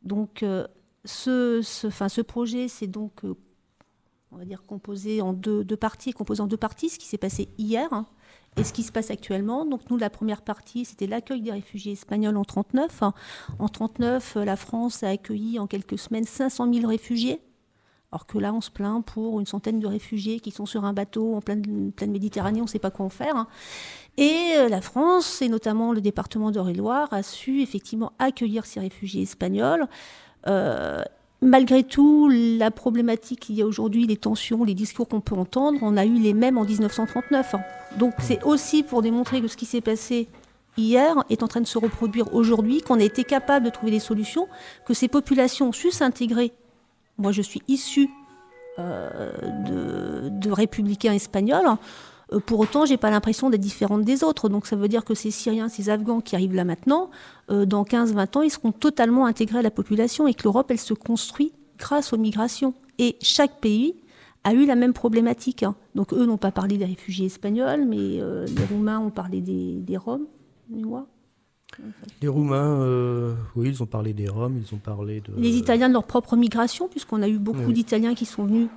Donc, 0.03 0.43
euh, 0.43 0.67
ce, 1.05 1.61
ce, 1.61 2.21
projet, 2.21 2.67
c'est 2.67 2.87
donc, 2.87 3.21
on 4.31 4.37
va 4.37 4.45
dire, 4.45 4.63
composé 4.65 5.21
en 5.21 5.33
deux, 5.33 5.63
deux 5.63 5.77
parties, 5.77 6.11
composé 6.11 6.41
en 6.41 6.47
deux 6.47 6.57
parties, 6.57 6.89
ce 6.89 6.99
qui 6.99 7.07
s'est 7.07 7.17
passé 7.17 7.49
hier 7.57 7.87
hein, 7.91 8.05
et 8.59 8.63
ce 8.65 8.73
qui 8.73 8.83
se 8.83 8.91
passe 8.91 9.09
actuellement. 9.09 9.65
Donc, 9.65 9.89
nous, 9.89 9.95
la 9.95 10.09
première 10.09 10.41
partie, 10.41 10.83
c'était 10.83 11.07
l'accueil 11.07 11.41
des 11.41 11.51
réfugiés 11.51 11.93
espagnols 11.93 12.35
en 12.35 12.43
39. 12.43 13.03
En 13.57 13.67
39, 13.69 14.35
euh, 14.35 14.45
la 14.45 14.57
France 14.57 15.01
a 15.01 15.09
accueilli 15.09 15.59
en 15.59 15.67
quelques 15.67 15.97
semaines 15.97 16.25
500 16.25 16.73
000 16.73 16.87
réfugiés. 16.87 17.41
Alors 18.11 18.25
que 18.25 18.37
là, 18.37 18.53
on 18.53 18.59
se 18.59 18.69
plaint 18.69 19.05
pour 19.05 19.39
une 19.39 19.45
centaine 19.45 19.79
de 19.79 19.87
réfugiés 19.87 20.41
qui 20.41 20.51
sont 20.51 20.65
sur 20.65 20.83
un 20.83 20.93
bateau 20.93 21.35
en 21.35 21.41
pleine, 21.41 21.93
Méditerranée, 22.07 22.59
on 22.59 22.63
ne 22.65 22.69
sait 22.69 22.79
pas 22.79 22.91
quoi 22.91 23.05
en 23.05 23.09
faire. 23.09 23.35
hein. 23.35 23.47
Et 24.17 24.55
euh, 24.57 24.67
la 24.67 24.81
France, 24.81 25.41
et 25.41 25.47
notamment 25.47 25.93
le 25.93 26.01
département 26.01 26.51
d'Eure-et-Loire, 26.51 27.13
a 27.13 27.23
su 27.23 27.61
effectivement 27.61 28.11
accueillir 28.19 28.65
ces 28.65 28.81
réfugiés 28.81 29.21
espagnols. 29.21 29.87
Euh, 30.47 31.03
malgré 31.41 31.83
tout, 31.83 32.29
la 32.29 32.71
problématique 32.71 33.39
qu'il 33.41 33.55
y 33.55 33.61
a 33.61 33.65
aujourd'hui, 33.65 34.07
les 34.07 34.17
tensions, 34.17 34.63
les 34.63 34.73
discours 34.73 35.07
qu'on 35.07 35.21
peut 35.21 35.35
entendre, 35.35 35.79
on 35.81 35.97
a 35.97 36.05
eu 36.05 36.19
les 36.19 36.33
mêmes 36.33 36.57
en 36.57 36.65
1939. 36.65 37.55
hein. 37.55 37.61
Donc 37.97 38.13
c'est 38.19 38.43
aussi 38.43 38.83
pour 38.83 39.01
démontrer 39.01 39.41
que 39.41 39.47
ce 39.47 39.57
qui 39.57 39.65
s'est 39.65 39.81
passé 39.81 40.27
hier 40.77 41.15
est 41.29 41.43
en 41.43 41.47
train 41.47 41.61
de 41.61 41.67
se 41.67 41.77
reproduire 41.77 42.33
aujourd'hui, 42.33 42.81
qu'on 42.81 42.99
a 42.99 43.03
été 43.03 43.23
capable 43.23 43.65
de 43.65 43.71
trouver 43.71 43.91
des 43.91 43.99
solutions, 43.99 44.47
que 44.85 44.93
ces 44.93 45.07
populations 45.07 45.69
ont 45.69 45.73
su 45.73 45.91
s'intégrer. 45.91 46.51
Moi, 47.17 47.31
je 47.31 47.41
suis 47.41 47.61
issue 47.67 48.09
euh, 48.77 49.31
de 50.29 50.51
républicains 50.51 51.13
espagnols. 51.13 51.65
Euh, 52.33 52.39
Pour 52.39 52.59
autant, 52.59 52.85
j'ai 52.85 52.97
pas 52.97 53.09
l'impression 53.09 53.49
d'être 53.49 53.61
différente 53.61 54.03
des 54.03 54.23
autres. 54.23 54.49
Donc 54.49 54.65
ça 54.67 54.75
veut 54.75 54.87
dire 54.87 55.03
que 55.05 55.13
ces 55.15 55.31
Syriens, 55.31 55.69
ces 55.69 55.89
Afghans 55.89 56.21
qui 56.21 56.35
arrivent 56.35 56.55
là 56.55 56.63
maintenant, 56.65 57.09
euh, 57.51 57.65
dans 57.65 57.83
15-20 57.83 58.37
ans, 58.37 58.41
ils 58.41 58.51
seront 58.51 58.71
totalement 58.71 59.25
intégrés 59.25 59.59
à 59.59 59.61
la 59.63 59.71
population 59.71 60.27
et 60.27 60.33
que 60.33 60.43
l'Europe, 60.43 60.67
elle 60.69 60.77
se 60.79 60.93
construit 60.93 61.53
grâce 61.77 62.13
aux 62.13 62.17
migrations. 62.17 62.73
Et 62.97 63.15
chaque 63.21 63.59
pays 63.61 63.95
a 64.43 64.53
eu 64.53 64.65
la 64.65 64.75
même 64.75 64.93
problématique. 64.93 65.63
hein. 65.63 65.75
Donc 65.95 66.13
eux 66.13 66.25
n'ont 66.25 66.37
pas 66.37 66.51
parlé 66.51 66.77
des 66.77 66.85
réfugiés 66.85 67.25
espagnols, 67.25 67.85
mais 67.87 68.21
euh, 68.21 68.45
les 68.45 68.65
Roumains 68.65 68.99
ont 68.99 69.09
parlé 69.11 69.41
des, 69.41 69.75
des 69.81 69.97
Roms. 69.97 70.25
Les 72.21 72.27
Roumains, 72.27 72.81
euh, 72.81 73.35
oui, 73.55 73.69
ils 73.69 73.83
ont 73.83 73.85
parlé 73.85 74.13
des 74.13 74.27
Roms, 74.27 74.57
ils 74.59 74.73
ont 74.75 74.79
parlé 74.79 75.21
de. 75.21 75.33
Les 75.37 75.55
Italiens 75.57 75.87
de 75.87 75.93
leur 75.93 76.03
propre 76.03 76.35
migration, 76.35 76.87
puisqu'on 76.87 77.21
a 77.21 77.27
eu 77.29 77.37
beaucoup 77.37 77.59
Oui. 77.67 77.73
d'Italiens 77.73 78.15
qui 78.15 78.25
sont 78.25 78.45
venus 78.45 78.67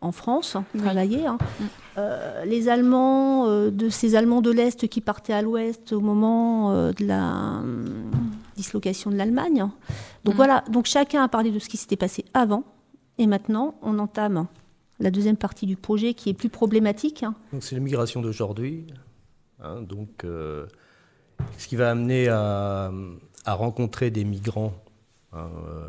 en 0.00 0.12
France 0.12 0.56
hein, 0.56 0.64
Oui. 0.74 0.80
travailler. 0.82 1.26
hein. 1.26 1.38
Mm. 1.60 1.64
Euh, 1.98 2.44
les 2.44 2.68
Allemands, 2.68 3.46
euh, 3.48 3.70
de 3.70 3.88
ces 3.88 4.14
Allemands 4.14 4.40
de 4.40 4.52
l'Est 4.52 4.86
qui 4.88 5.00
partaient 5.00 5.32
à 5.32 5.42
l'Ouest 5.42 5.92
au 5.92 6.00
moment 6.00 6.70
euh, 6.70 6.92
de 6.92 7.04
la 7.06 7.58
hum, 7.60 8.10
dislocation 8.56 9.10
de 9.10 9.16
l'Allemagne. 9.16 9.60
hein. 9.60 9.72
Donc 10.24 10.34
Mm. 10.34 10.36
voilà, 10.36 10.64
donc 10.70 10.86
chacun 10.86 11.22
a 11.24 11.28
parlé 11.28 11.50
de 11.50 11.58
ce 11.58 11.68
qui 11.68 11.76
s'était 11.76 11.96
passé 11.96 12.24
avant, 12.34 12.62
et 13.18 13.26
maintenant 13.26 13.74
on 13.82 13.98
entame 13.98 14.46
la 15.00 15.10
deuxième 15.10 15.36
partie 15.36 15.66
du 15.66 15.76
projet 15.76 16.14
qui 16.14 16.28
est 16.30 16.34
plus 16.34 16.48
problématique. 16.48 17.24
Donc 17.52 17.62
c'est 17.64 17.74
l'immigration 17.74 18.20
d'aujourd'hui. 18.20 18.86
hein, 19.60 19.82
donc 19.82 20.24
euh, 20.24 20.66
ce 21.56 21.66
qui 21.66 21.74
va 21.76 21.90
amener 21.90 22.28
à, 22.28 22.92
à 23.44 23.54
rencontrer 23.54 24.10
des 24.12 24.24
migrants 24.24 24.72
hein, 25.32 25.48
euh, 25.66 25.88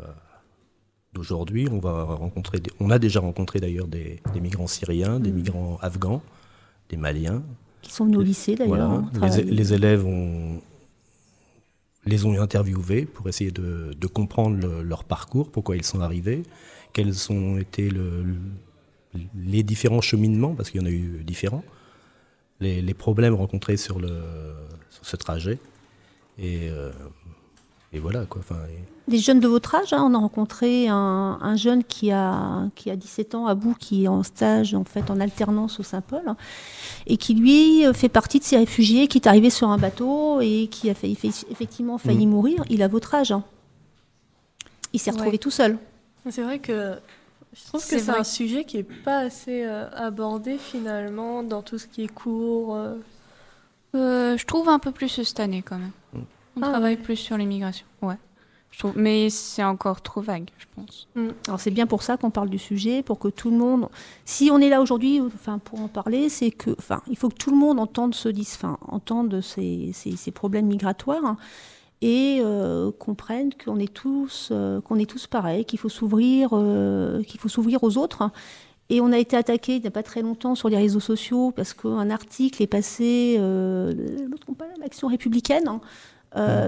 d'aujourd'hui. 1.12 1.68
On 1.70 1.78
va 1.78 2.04
rencontrer, 2.04 2.60
des- 2.60 2.70
on 2.80 2.90
a 2.90 2.98
déjà 2.98 3.20
rencontré 3.20 3.60
d'ailleurs 3.60 3.88
des, 3.88 4.20
des 4.32 4.40
migrants 4.40 4.66
syriens, 4.66 5.18
des 5.20 5.30
Mhm. 5.30 5.36
migrants 5.36 5.78
afghans, 5.82 6.22
des 6.88 6.96
maliens. 6.96 7.42
qui 7.82 7.92
sont 7.94 8.04
venus 8.04 8.18
au 8.18 8.22
lycée 8.22 8.56
d'ailleurs. 8.56 9.00
Voilà. 9.14 9.36
Les, 9.42 9.72
élèves 9.72 10.04
ont, 10.04 10.60
les 12.04 12.26
ont 12.26 12.38
interviewés 12.38 13.06
pour 13.06 13.26
essayer 13.26 13.50
de, 13.50 13.94
de 13.98 14.06
comprendre 14.06 14.58
le- 14.58 14.82
leur 14.82 15.04
parcours, 15.04 15.50
pourquoi 15.50 15.76
ils 15.76 15.84
sont 15.84 16.00
arrivés, 16.00 16.42
quels 16.92 17.32
ont 17.32 17.56
été 17.56 17.88
le- 17.88 18.22
le- 18.22 18.36
les 19.34 19.62
différents 19.62 20.02
cheminements, 20.02 20.54
parce 20.54 20.70
qu'il 20.70 20.80
y 20.80 20.84
en 20.84 20.86
a 20.86 20.90
eu 20.90 21.24
différents, 21.24 21.64
les, 22.60 22.82
les 22.82 22.94
problèmes 22.94 23.32
rencontrés 23.34 23.78
sur 23.78 23.98
ce 25.02 25.16
trajet. 25.16 25.58
Et 26.38 26.68
euh, 26.68 26.92
et 27.92 27.98
voilà 27.98 28.24
quoi. 28.26 28.40
Enfin, 28.40 28.60
Des 29.08 29.18
jeunes 29.18 29.40
de 29.40 29.48
votre 29.48 29.74
âge, 29.74 29.92
hein, 29.92 30.02
on 30.04 30.14
a 30.14 30.18
rencontré 30.18 30.88
un, 30.88 31.38
un, 31.40 31.56
jeune 31.56 31.82
qui 31.82 32.12
a, 32.12 32.68
qui 32.76 32.90
a 32.90 32.96
17 32.96 33.34
ans 33.34 33.46
à 33.46 33.54
bout, 33.54 33.74
qui 33.74 34.04
est 34.04 34.08
en 34.08 34.22
stage 34.22 34.74
en 34.74 34.84
fait 34.84 35.10
en 35.10 35.18
alternance 35.20 35.80
au 35.80 35.82
Saint-Paul, 35.82 36.22
hein, 36.26 36.36
et 37.06 37.16
qui 37.16 37.34
lui 37.34 37.84
fait 37.92 38.08
partie 38.08 38.38
de 38.38 38.44
ces 38.44 38.56
réfugiés 38.56 39.08
qui 39.08 39.18
est 39.18 39.26
arrivé 39.26 39.50
sur 39.50 39.68
un 39.70 39.78
bateau 39.78 40.40
et 40.40 40.68
qui 40.70 40.88
a 40.90 40.94
failli, 40.94 41.16
fait, 41.16 41.32
effectivement 41.50 41.98
failli 41.98 42.26
mmh. 42.26 42.30
mourir. 42.30 42.64
Il 42.70 42.82
a 42.82 42.88
votre 42.88 43.14
âge. 43.14 43.32
Hein. 43.32 43.42
Il 44.92 45.00
s'est 45.00 45.10
retrouvé 45.10 45.32
ouais. 45.32 45.38
tout 45.38 45.50
seul. 45.50 45.78
C'est 46.28 46.42
vrai 46.42 46.58
que 46.58 46.96
je 47.52 47.64
trouve 47.64 47.80
que 47.80 47.98
c'est 47.98 48.10
un 48.10 48.24
sujet 48.24 48.64
qui 48.64 48.76
n'est 48.76 48.82
pas 48.84 49.18
assez 49.18 49.64
euh, 49.64 49.88
abordé 49.94 50.56
finalement 50.58 51.42
dans 51.42 51.62
tout 51.62 51.78
ce 51.78 51.86
qui 51.86 52.04
est 52.04 52.12
cours. 52.12 52.76
Euh... 52.76 52.94
Euh, 53.96 54.36
je 54.36 54.46
trouve 54.46 54.68
un 54.68 54.78
peu 54.78 54.92
plus 54.92 55.08
cette 55.08 55.40
année 55.40 55.62
quand 55.62 55.78
même. 55.78 55.90
Mm. 56.56 56.60
On 56.60 56.62
ah, 56.62 56.70
travaille 56.70 56.96
ouais. 56.96 57.02
plus 57.02 57.16
sur 57.16 57.36
l'immigration. 57.36 57.86
Ouais. 58.02 58.16
Je 58.70 58.78
trouve, 58.78 58.92
mais 58.96 59.30
c'est 59.30 59.64
encore 59.64 60.00
trop 60.00 60.20
vague, 60.20 60.48
je 60.58 60.66
pense. 60.74 61.08
Mm. 61.14 61.28
Alors 61.48 61.60
c'est 61.60 61.70
bien 61.70 61.86
pour 61.86 62.02
ça 62.02 62.16
qu'on 62.16 62.30
parle 62.30 62.48
du 62.48 62.58
sujet, 62.58 63.02
pour 63.02 63.18
que 63.18 63.28
tout 63.28 63.50
le 63.50 63.56
monde. 63.56 63.88
Si 64.24 64.50
on 64.52 64.58
est 64.58 64.68
là 64.68 64.80
aujourd'hui, 64.80 65.20
enfin 65.20 65.58
pour 65.58 65.80
en 65.80 65.88
parler, 65.88 66.28
c'est 66.28 66.50
que, 66.50 66.70
enfin, 66.78 67.02
il 67.08 67.16
faut 67.16 67.28
que 67.28 67.36
tout 67.36 67.50
le 67.50 67.56
monde 67.56 67.80
entende 67.80 68.14
ce, 68.14 68.28
enfin, 68.40 68.78
entende 68.86 69.40
ces, 69.40 69.90
ces, 69.92 70.16
ces 70.16 70.30
problèmes 70.30 70.66
migratoires. 70.66 71.24
Hein, 71.24 71.36
et 72.02 72.40
euh, 72.42 72.90
comprennent 72.92 73.52
qu'on 73.62 73.78
est 73.78 73.92
tous 73.92 74.48
euh, 74.52 74.80
qu'on 74.80 74.98
est 74.98 75.08
tous 75.08 75.26
pareils, 75.26 75.64
qu'il 75.66 75.78
faut 75.78 75.90
s'ouvrir 75.90 76.50
euh, 76.52 77.22
qu'il 77.24 77.38
faut 77.40 77.48
s'ouvrir 77.48 77.84
aux 77.84 77.98
autres. 77.98 78.30
Et 78.88 79.00
on 79.00 79.12
a 79.12 79.18
été 79.18 79.36
attaqué 79.36 79.76
il 79.76 79.82
n'y 79.82 79.86
a 79.86 79.92
pas 79.92 80.02
très 80.02 80.20
longtemps 80.20 80.56
sur 80.56 80.68
les 80.68 80.76
réseaux 80.76 81.00
sociaux 81.00 81.52
parce 81.54 81.74
qu'un 81.74 82.10
article 82.10 82.60
est 82.60 82.66
passé, 82.66 83.36
euh, 83.38 83.94
l'action 84.80 85.06
républicaine, 85.06 85.68
hein, 85.68 85.80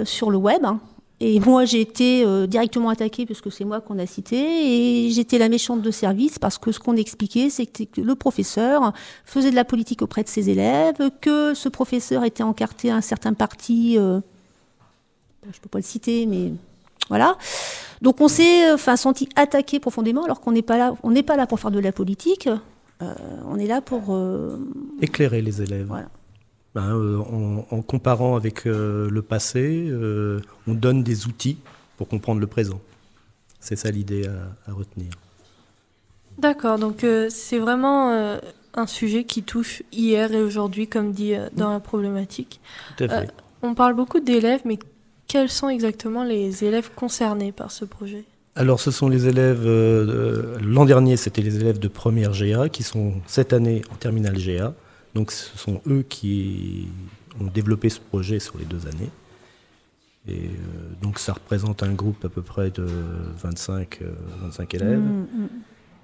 sur 0.04 0.30
le 0.30 0.36
web. 0.36 0.64
Hein. 0.64 0.80
Et 1.24 1.38
moi, 1.38 1.64
j'ai 1.64 1.80
été 1.80 2.24
euh, 2.26 2.48
directement 2.48 2.88
attaquée 2.88 3.26
parce 3.26 3.40
que 3.40 3.48
c'est 3.48 3.64
moi 3.64 3.80
qu'on 3.80 3.96
a 4.00 4.06
cité. 4.06 4.36
Et 4.36 5.10
j'étais 5.10 5.38
la 5.38 5.48
méchante 5.48 5.80
de 5.80 5.90
service 5.92 6.40
parce 6.40 6.58
que 6.58 6.72
ce 6.72 6.80
qu'on 6.80 6.96
expliquait, 6.96 7.48
c'est 7.48 7.66
que 7.66 8.00
le 8.00 8.14
professeur 8.16 8.92
faisait 9.24 9.52
de 9.52 9.54
la 9.54 9.64
politique 9.64 10.02
auprès 10.02 10.24
de 10.24 10.28
ses 10.28 10.50
élèves, 10.50 10.96
que 11.20 11.54
ce 11.54 11.68
professeur 11.68 12.24
était 12.24 12.42
encarté 12.42 12.90
à 12.90 12.96
un 12.96 13.00
certain 13.00 13.34
parti. 13.34 13.96
Euh, 13.98 14.18
je 15.44 15.56
ne 15.58 15.62
peux 15.62 15.68
pas 15.68 15.78
le 15.78 15.84
citer, 15.84 16.26
mais 16.26 16.54
voilà. 17.08 17.38
Donc 18.00 18.20
on 18.20 18.26
s'est 18.26 18.72
enfin, 18.72 18.96
senti 18.96 19.28
attaqué 19.36 19.78
profondément 19.78 20.24
alors 20.24 20.40
qu'on 20.40 20.50
n'est 20.50 20.60
pas 20.60 20.76
là. 20.76 20.96
On 21.04 21.12
n'est 21.12 21.22
pas 21.22 21.36
là 21.36 21.46
pour 21.46 21.60
faire 21.60 21.70
de 21.70 21.78
la 21.78 21.92
politique. 21.92 22.48
Euh, 23.00 23.14
on 23.46 23.60
est 23.60 23.68
là 23.68 23.80
pour 23.80 24.18
éclairer 25.00 25.40
les 25.40 25.62
élèves. 25.62 25.86
Voilà. 25.86 26.08
Ben, 26.74 26.96
euh, 26.96 27.18
en, 27.18 27.66
en, 27.70 27.82
comparant 27.82 28.34
avec 28.36 28.66
euh, 28.66 29.10
le 29.10 29.22
passé, 29.22 29.88
euh, 29.90 30.40
on 30.66 30.72
donne 30.72 31.02
des 31.02 31.26
outils 31.26 31.58
pour 31.96 32.08
comprendre 32.08 32.40
le 32.40 32.46
présent. 32.46 32.80
C'est 33.60 33.76
ça 33.76 33.90
l'idée 33.90 34.26
à, 34.26 34.70
à, 34.70 34.74
retenir. 34.74 35.10
D'accord, 36.38 36.78
donc 36.78 37.06
c'est 37.28 37.58
vraiment 37.58 38.38
un 38.74 38.86
sujet 38.86 39.24
qui 39.24 39.42
touche 39.42 39.82
hier 39.92 40.32
et 40.32 40.40
aujourd'hui, 40.40 40.88
comme 40.88 41.12
dit 41.12 41.34
dans 41.54 41.70
la 41.70 41.78
problématique. 41.78 42.60
Tout 42.96 43.04
à 43.04 43.08
fait. 43.08 43.30
on 43.60 43.74
parle 43.74 43.94
beaucoup 43.94 44.18
d'élèves, 44.18 44.62
mais 44.64 44.78
quels 45.28 45.50
sont 45.50 45.68
exactement 45.68 46.24
les 46.24 46.64
élèves 46.64 46.90
concernés 46.94 47.52
par 47.52 47.70
ce 47.70 47.84
projet? 47.84 48.24
Alors, 48.54 48.80
ce 48.80 48.90
sont 48.90 49.08
les 49.08 49.28
élèves. 49.28 49.62
Euh, 49.64 50.58
L'an 50.62 50.84
dernier, 50.84 51.16
c'était 51.16 51.40
les 51.40 51.56
élèves 51.56 51.78
de 51.78 51.88
première 51.88 52.32
GA 52.32 52.68
qui 52.68 52.82
sont 52.82 53.14
cette 53.26 53.52
année 53.52 53.82
en 53.90 53.96
terminale 53.96 54.36
GA. 54.36 54.74
Donc 55.14 55.30
ce 55.30 55.56
sont 55.58 55.80
eux 55.86 56.04
qui 56.08 56.88
ont 57.40 57.46
développé 57.46 57.88
ce 57.88 58.00
projet 58.00 58.38
sur 58.38 58.58
les 58.58 58.64
deux 58.64 58.86
années. 58.86 59.10
Et 60.28 60.34
euh, 60.34 60.48
donc 61.02 61.18
ça 61.18 61.32
représente 61.32 61.82
un 61.82 61.92
groupe 61.92 62.24
à 62.24 62.28
peu 62.28 62.42
près 62.42 62.70
de 62.70 62.86
25, 63.38 63.98
euh, 64.02 64.12
25 64.42 64.74
élèves. 64.74 64.98
Mmh, 65.00 65.20
mmh. 65.20 65.48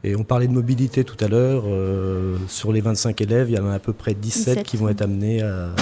Et 0.05 0.15
on 0.15 0.25
parlait 0.25 0.47
de 0.47 0.53
mobilité 0.53 1.05
tout 1.05 1.23
à 1.25 1.29
l'heure. 1.29 1.65
Euh, 1.67 2.37
sur 2.49 2.73
les 2.73 2.81
25 2.81 3.21
élèves, 3.21 3.51
il 3.51 3.57
y 3.57 3.59
en 3.59 3.67
a 3.67 3.75
à 3.75 3.79
peu 3.79 3.93
près 3.93 4.15
17, 4.15 4.59
17 4.59 4.67
qui 4.67 4.77
vont 4.77 4.89
être 4.89 5.03
amenés 5.03 5.43
à, 5.43 5.75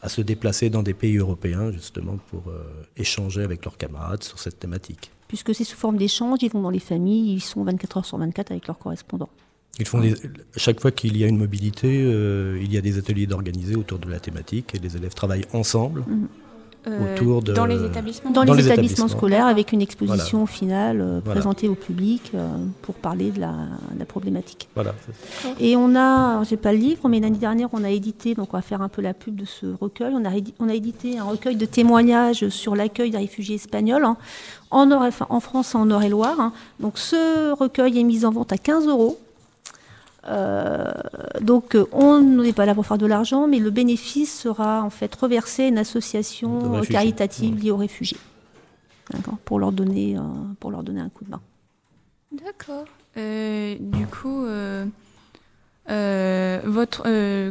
à, 0.00 0.08
se 0.08 0.22
déplacer 0.22 0.70
dans 0.70 0.82
des 0.82 0.94
pays 0.94 1.18
européens, 1.18 1.70
justement, 1.70 2.16
pour 2.30 2.48
euh, 2.48 2.62
échanger 2.96 3.42
avec 3.42 3.64
leurs 3.64 3.76
camarades 3.76 4.22
sur 4.22 4.38
cette 4.38 4.58
thématique. 4.58 5.10
Puisque 5.28 5.54
c'est 5.54 5.64
sous 5.64 5.76
forme 5.76 5.98
d'échange, 5.98 6.38
ils 6.42 6.50
vont 6.50 6.62
dans 6.62 6.70
les 6.70 6.78
familles, 6.78 7.34
ils 7.34 7.40
sont 7.40 7.62
24 7.64 7.98
heures 7.98 8.04
sur 8.06 8.18
24 8.18 8.52
avec 8.52 8.66
leurs 8.66 8.78
correspondants. 8.78 9.30
Ils 9.78 9.86
font 9.86 10.00
des, 10.00 10.14
chaque 10.56 10.80
fois 10.80 10.90
qu'il 10.90 11.16
y 11.16 11.24
a 11.24 11.26
une 11.26 11.38
mobilité, 11.38 12.02
euh, 12.04 12.58
il 12.62 12.72
y 12.72 12.78
a 12.78 12.80
des 12.80 12.98
ateliers 12.98 13.26
d'organisés 13.26 13.74
autour 13.74 13.98
de 13.98 14.08
la 14.08 14.20
thématique 14.20 14.74
et 14.74 14.78
les 14.78 14.96
élèves 14.96 15.14
travaillent 15.14 15.46
ensemble 15.52 16.04
mmh. 16.06 16.26
euh, 16.86 17.14
autour 17.14 17.42
de 17.42 17.52
dans 17.52 17.66
les 17.66 17.84
établissements 17.84 18.30
dans, 18.30 18.44
dans 18.44 18.52
les, 18.52 18.62
les, 18.62 18.66
établissements, 18.68 19.06
établissements 19.06 19.18
scolaires 19.18 19.46
avec 19.46 19.72
une 19.72 19.82
exposition 19.82 20.38
voilà. 20.38 20.52
finale 20.52 21.00
euh, 21.00 21.20
voilà. 21.24 21.40
présentée 21.40 21.68
au 21.68 21.74
public 21.74 22.30
euh, 22.34 22.46
pour 22.82 22.94
parler 22.94 23.32
de 23.32 23.40
la, 23.40 23.52
de 23.94 23.98
la 23.98 24.04
problématique. 24.04 24.68
Voilà. 24.76 24.94
Et 25.58 25.74
on 25.74 25.96
a, 25.96 26.44
j'ai 26.44 26.56
pas 26.56 26.72
le 26.72 26.78
livre, 26.78 27.08
mais 27.08 27.18
l'année 27.18 27.38
dernière 27.38 27.68
on 27.72 27.82
a 27.82 27.90
édité, 27.90 28.34
donc 28.34 28.54
on 28.54 28.56
va 28.56 28.62
faire 28.62 28.80
un 28.80 28.88
peu 28.88 29.02
la 29.02 29.12
pub 29.12 29.34
de 29.34 29.44
ce 29.44 29.66
recueil. 29.66 30.14
On 30.14 30.24
a, 30.24 30.30
on 30.60 30.68
a 30.68 30.74
édité 30.74 31.18
un 31.18 31.24
recueil 31.24 31.56
de 31.56 31.66
témoignages 31.66 32.48
sur 32.48 32.76
l'accueil 32.76 33.10
des 33.10 33.18
réfugiés 33.18 33.56
espagnols 33.56 34.04
hein, 34.04 34.16
en, 34.70 34.86
Nord, 34.86 35.04
en 35.30 35.40
France 35.40 35.74
en 35.74 35.90
Eure-et-Loire. 35.90 36.38
Hein. 36.38 36.52
Donc 36.78 36.96
ce 36.96 37.52
recueil 37.54 37.98
est 37.98 38.04
mis 38.04 38.24
en 38.24 38.30
vente 38.30 38.52
à 38.52 38.58
15 38.58 38.86
euros. 38.86 39.18
Euh, 40.26 40.92
donc 41.40 41.76
on 41.92 42.20
n'est 42.20 42.52
pas 42.52 42.66
là 42.66 42.74
pour 42.74 42.86
faire 42.86 42.98
de 42.98 43.06
l'argent, 43.06 43.46
mais 43.46 43.58
le 43.58 43.70
bénéfice 43.70 44.40
sera 44.40 44.82
en 44.82 44.90
fait 44.90 45.14
reversé 45.14 45.64
à 45.64 45.68
une 45.68 45.78
association 45.78 46.80
caritative 46.82 47.62
liée 47.62 47.70
aux 47.70 47.76
réfugiés, 47.76 48.16
pour 49.44 49.58
leur 49.58 49.72
donner 49.72 50.16
euh, 50.16 50.22
pour 50.60 50.70
leur 50.70 50.82
donner 50.82 51.00
un 51.00 51.10
coup 51.10 51.24
de 51.24 51.30
main. 51.30 51.40
D'accord. 52.32 52.84
Euh, 53.16 53.76
du 53.78 54.06
coup, 54.06 54.44
euh, 54.46 54.86
votre 56.64 57.02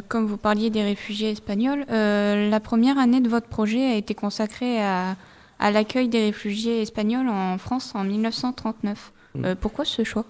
comme 0.08 0.26
vous 0.26 0.38
parliez 0.38 0.70
des 0.70 0.84
réfugiés 0.84 1.32
espagnols, 1.32 1.86
la 1.90 2.60
première 2.60 2.98
année 2.98 3.22
de 3.22 3.30
votre 3.30 3.48
projet 3.48 3.86
a 3.86 3.96
été 3.96 4.16
consacrée 4.16 4.84
à, 4.84 5.16
à 5.60 5.72
l'accueil 5.72 6.08
des 6.08 6.26
réfugiés 6.26 6.82
espagnols 6.82 7.30
en 7.30 7.58
France 7.60 7.94
en 7.94 8.04
1939. 8.04 9.12
Mmh. 9.36 9.56
pourquoi 9.60 9.84
ce 9.84 10.04
choix? 10.04 10.26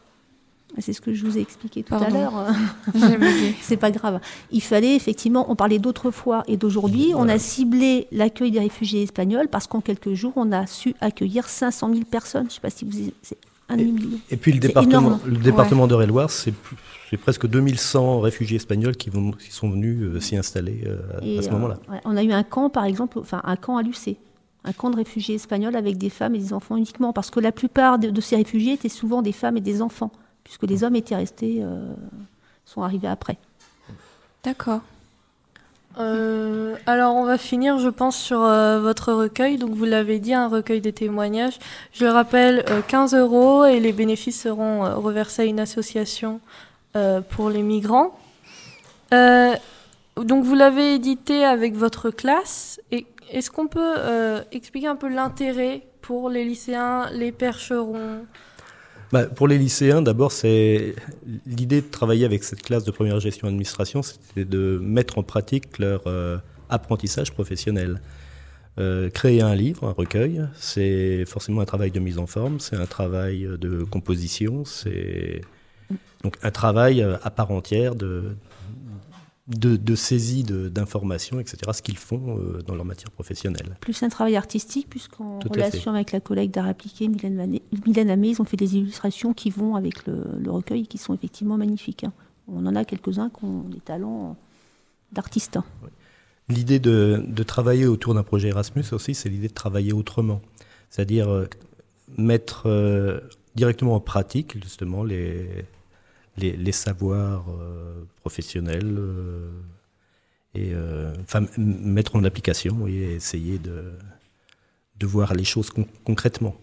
C'est 0.81 0.93
ce 0.93 1.01
que 1.01 1.13
je 1.13 1.25
vous 1.25 1.37
ai 1.37 1.41
expliqué 1.41 1.83
tout 1.83 1.89
Pardon. 1.89 2.05
à 2.05 2.09
l'heure. 2.09 2.47
c'est 3.61 3.77
pas 3.77 3.91
grave. 3.91 4.19
Il 4.51 4.61
fallait 4.61 4.95
effectivement, 4.95 5.45
on 5.49 5.55
parlait 5.55 5.79
d'autrefois 5.79 6.43
et 6.47 6.57
d'aujourd'hui. 6.57 7.11
Voilà. 7.11 7.25
On 7.25 7.29
a 7.29 7.39
ciblé 7.39 8.07
l'accueil 8.11 8.51
des 8.51 8.59
réfugiés 8.59 9.03
espagnols 9.03 9.47
parce 9.47 9.67
qu'en 9.67 9.81
quelques 9.81 10.13
jours, 10.13 10.33
on 10.35 10.51
a 10.51 10.65
su 10.67 10.95
accueillir 11.01 11.47
500 11.47 11.89
000 11.93 12.05
personnes. 12.05 12.43
Je 12.43 12.47
ne 12.47 12.53
sais 12.53 12.61
pas 12.61 12.69
si 12.69 12.85
vous. 12.85 13.11
C'est 13.21 13.37
un 13.69 13.77
et, 13.77 13.85
million. 13.85 14.19
Et 14.29 14.37
puis 14.37 14.51
le 14.51 14.59
département, 14.59 15.19
le 15.25 15.37
département 15.37 15.83
ouais. 15.83 15.89
d'Eure-et-Loire, 15.89 16.29
c'est 16.29 16.53
presque 17.21 17.47
2100 17.47 18.19
réfugiés 18.21 18.55
espagnols 18.55 18.95
qui, 18.95 19.09
vont, 19.09 19.31
qui 19.31 19.51
sont 19.51 19.69
venus 19.69 19.99
euh, 20.01 20.19
s'y 20.19 20.35
installer 20.35 20.83
euh, 20.87 21.37
à 21.37 21.41
ce 21.41 21.49
moment-là. 21.51 21.77
Euh, 21.87 21.93
ouais, 21.93 21.99
on 22.05 22.17
a 22.17 22.23
eu 22.23 22.31
un 22.31 22.43
camp, 22.43 22.69
par 22.69 22.85
exemple, 22.85 23.19
enfin 23.19 23.41
un 23.43 23.55
camp 23.55 23.77
à 23.77 23.83
Lucé 23.83 24.17
un 24.65 24.71
camp 24.71 24.89
de 24.89 24.95
réfugiés 24.95 25.35
espagnols 25.35 25.75
avec 25.75 25.97
des 25.97 26.09
femmes 26.09 26.35
et 26.35 26.37
des 26.37 26.53
enfants 26.53 26.77
uniquement, 26.77 27.11
parce 27.11 27.29
que 27.29 27.41
la 27.41 27.51
plupart 27.51 27.99
de, 27.99 28.09
de 28.09 28.21
ces 28.21 28.37
réfugiés 28.37 28.71
étaient 28.71 28.87
souvent 28.87 29.21
des 29.21 29.33
femmes 29.33 29.57
et 29.57 29.61
des 29.61 29.81
enfants 29.81 30.11
puisque 30.43 30.63
les 30.63 30.83
hommes 30.83 30.95
étaient 30.95 31.15
restés, 31.15 31.59
euh, 31.61 31.93
sont 32.65 32.83
arrivés 32.83 33.07
après. 33.07 33.37
D'accord. 34.43 34.81
Euh, 35.99 36.75
alors 36.87 37.15
on 37.15 37.23
va 37.23 37.37
finir, 37.37 37.77
je 37.77 37.89
pense, 37.89 38.17
sur 38.17 38.41
euh, 38.41 38.79
votre 38.79 39.13
recueil. 39.13 39.57
Donc 39.57 39.71
vous 39.71 39.85
l'avez 39.85 40.19
dit, 40.19 40.33
un 40.33 40.47
recueil 40.47 40.81
de 40.81 40.89
témoignages. 40.89 41.59
Je 41.93 42.05
le 42.05 42.11
rappelle, 42.11 42.65
15 42.87 43.13
euros 43.13 43.65
et 43.65 43.79
les 43.79 43.93
bénéfices 43.93 44.41
seront 44.41 44.81
reversés 44.99 45.43
à 45.43 45.45
une 45.45 45.59
association 45.59 46.39
pour 47.29 47.49
les 47.49 47.63
migrants. 47.63 48.17
donc 49.11 50.43
vous 50.43 50.55
l'avez 50.55 50.95
édité 50.95 51.43
avec 51.45 51.75
votre 51.75 52.09
classe. 52.09 52.79
Est-ce 53.31 53.49
qu'on 53.49 53.67
peut 53.67 53.95
expliquer 54.51 54.87
un 54.87 54.95
peu 54.95 55.07
l'intérêt 55.07 55.83
pour 56.01 56.29
les 56.29 56.43
lycéens, 56.43 57.09
les 57.11 57.31
percherons 57.31 58.25
bah, 59.13 59.27
pour 59.27 59.47
les 59.47 59.59
lycéens, 59.59 60.01
d'abord, 60.01 60.31
c'est 60.31 60.95
l'idée 61.45 61.81
de 61.81 61.87
travailler 61.87 62.25
avec 62.25 62.43
cette 62.43 62.63
classe 62.63 62.83
de 62.83 62.89
première 62.89 63.19
gestion 63.19 63.47
administration, 63.47 64.01
c'était 64.01 64.43
de 64.43 64.79
mettre 64.81 65.19
en 65.19 65.23
pratique 65.23 65.77
leur 65.77 66.01
euh, 66.07 66.39
apprentissage 66.69 67.31
professionnel. 67.31 68.01
Euh, 68.79 69.11
créer 69.11 69.43
un 69.43 69.53
livre, 69.53 69.87
un 69.87 69.91
recueil, 69.91 70.41
c'est 70.55 71.25
forcément 71.27 71.61
un 71.61 71.65
travail 71.65 71.91
de 71.91 71.99
mise 71.99 72.17
en 72.17 72.25
forme, 72.25 72.59
c'est 72.59 72.75
un 72.75 72.87
travail 72.87 73.47
de 73.59 73.83
composition, 73.83 74.65
c'est 74.65 75.41
donc 76.23 76.35
un 76.41 76.49
travail 76.49 77.03
à 77.03 77.29
part 77.29 77.51
entière 77.51 77.93
de, 77.93 78.35
de, 79.47 79.75
de 79.75 79.95
saisie 79.95 80.43
d'informations, 80.43 81.39
etc., 81.39 81.57
ce 81.73 81.81
qu'ils 81.81 81.97
font 81.97 82.37
euh, 82.37 82.61
dans 82.65 82.75
leur 82.75 82.85
matière 82.85 83.11
professionnelle. 83.11 83.75
Plus 83.81 84.01
un 84.03 84.09
travail 84.09 84.37
artistique, 84.37 84.87
puisqu'en 84.89 85.39
relation 85.39 85.93
avec 85.93 86.11
la 86.13 86.21
collègue 86.21 86.51
d'art 86.51 86.67
appliqué, 86.67 87.07
Mylène, 87.07 87.59
Mylène 87.85 88.09
Amé, 88.09 88.29
ils 88.29 88.41
ont 88.41 88.45
fait 88.45 88.57
des 88.57 88.77
illustrations 88.77 89.33
qui 89.33 89.49
vont 89.49 89.75
avec 89.75 90.05
le, 90.05 90.23
le 90.39 90.51
recueil, 90.51 90.87
qui 90.87 90.97
sont 90.97 91.13
effectivement 91.13 91.57
magnifiques. 91.57 92.05
Hein. 92.05 92.13
On 92.47 92.65
en 92.65 92.75
a 92.75 92.85
quelques-uns 92.85 93.29
qui 93.29 93.43
ont 93.43 93.63
des 93.63 93.79
talents 93.79 94.37
d'artistes. 95.11 95.59
Oui. 95.83 95.89
L'idée 96.49 96.79
de, 96.79 97.23
de 97.25 97.43
travailler 97.43 97.85
autour 97.85 98.13
d'un 98.13 98.23
projet 98.23 98.49
Erasmus 98.49 98.83
aussi, 98.91 99.15
c'est 99.15 99.29
l'idée 99.29 99.47
de 99.47 99.53
travailler 99.53 99.93
autrement. 99.93 100.41
C'est-à-dire 100.89 101.29
euh, 101.29 101.47
mettre 102.17 102.63
euh, 102.67 103.19
directement 103.55 103.95
en 103.95 103.99
pratique, 103.99 104.61
justement, 104.61 105.03
les, 105.03 105.65
les, 106.37 106.71
savoirs 106.71 107.45
euh, 107.49 108.03
professionnels 108.21 108.95
euh, 108.97 109.49
et 110.55 110.71
euh, 110.73 111.13
mettre 111.57 112.15
en 112.15 112.23
application 112.23 112.87
et 112.87 113.15
essayer 113.15 113.57
de, 113.57 113.93
de 114.99 115.05
voir 115.05 115.33
les 115.33 115.43
choses 115.43 115.69
con- 115.69 115.87
concrètement. 116.05 116.55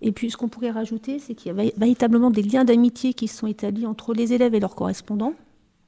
Et 0.00 0.12
puis, 0.12 0.30
ce 0.30 0.36
qu'on 0.36 0.48
pourrait 0.48 0.70
rajouter, 0.70 1.18
c'est 1.18 1.34
qu'il 1.34 1.48
y 1.54 1.58
a 1.58 1.62
vé- 1.64 1.72
véritablement 1.76 2.30
des 2.30 2.42
liens 2.42 2.64
d'amitié 2.64 3.14
qui 3.14 3.26
se 3.28 3.36
sont 3.38 3.48
établis 3.48 3.86
entre 3.86 4.14
les 4.14 4.32
élèves 4.32 4.54
et 4.54 4.60
leurs 4.60 4.76
correspondants. 4.76 5.34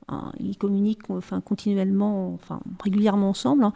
Hein, 0.08 0.32
ils 0.40 0.56
communiquent 0.56 1.08
enfin, 1.10 1.40
continuellement, 1.40 2.34
enfin, 2.34 2.60
régulièrement 2.82 3.28
ensemble. 3.30 3.62
hein. 3.64 3.72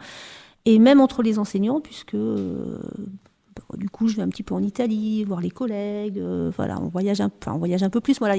Et 0.65 0.79
même 0.79 0.99
entre 0.99 1.21
les 1.23 1.39
enseignants, 1.39 1.79
puisque 1.79 2.17
du 3.73 3.89
coup, 3.89 4.07
je 4.07 4.15
vais 4.15 4.21
un 4.21 4.29
petit 4.29 4.43
peu 4.43 4.53
en 4.53 4.63
Italie, 4.63 5.23
voir 5.23 5.41
les 5.41 5.49
collègues. 5.49 6.19
euh, 6.19 6.51
voilà, 6.55 6.79
on 6.81 6.87
voyage, 6.87 7.21
un, 7.21 7.31
on 7.47 7.57
voyage 7.57 7.83
un 7.83 7.89
peu 7.89 8.01
plus. 8.01 8.19
Voilà, 8.19 8.35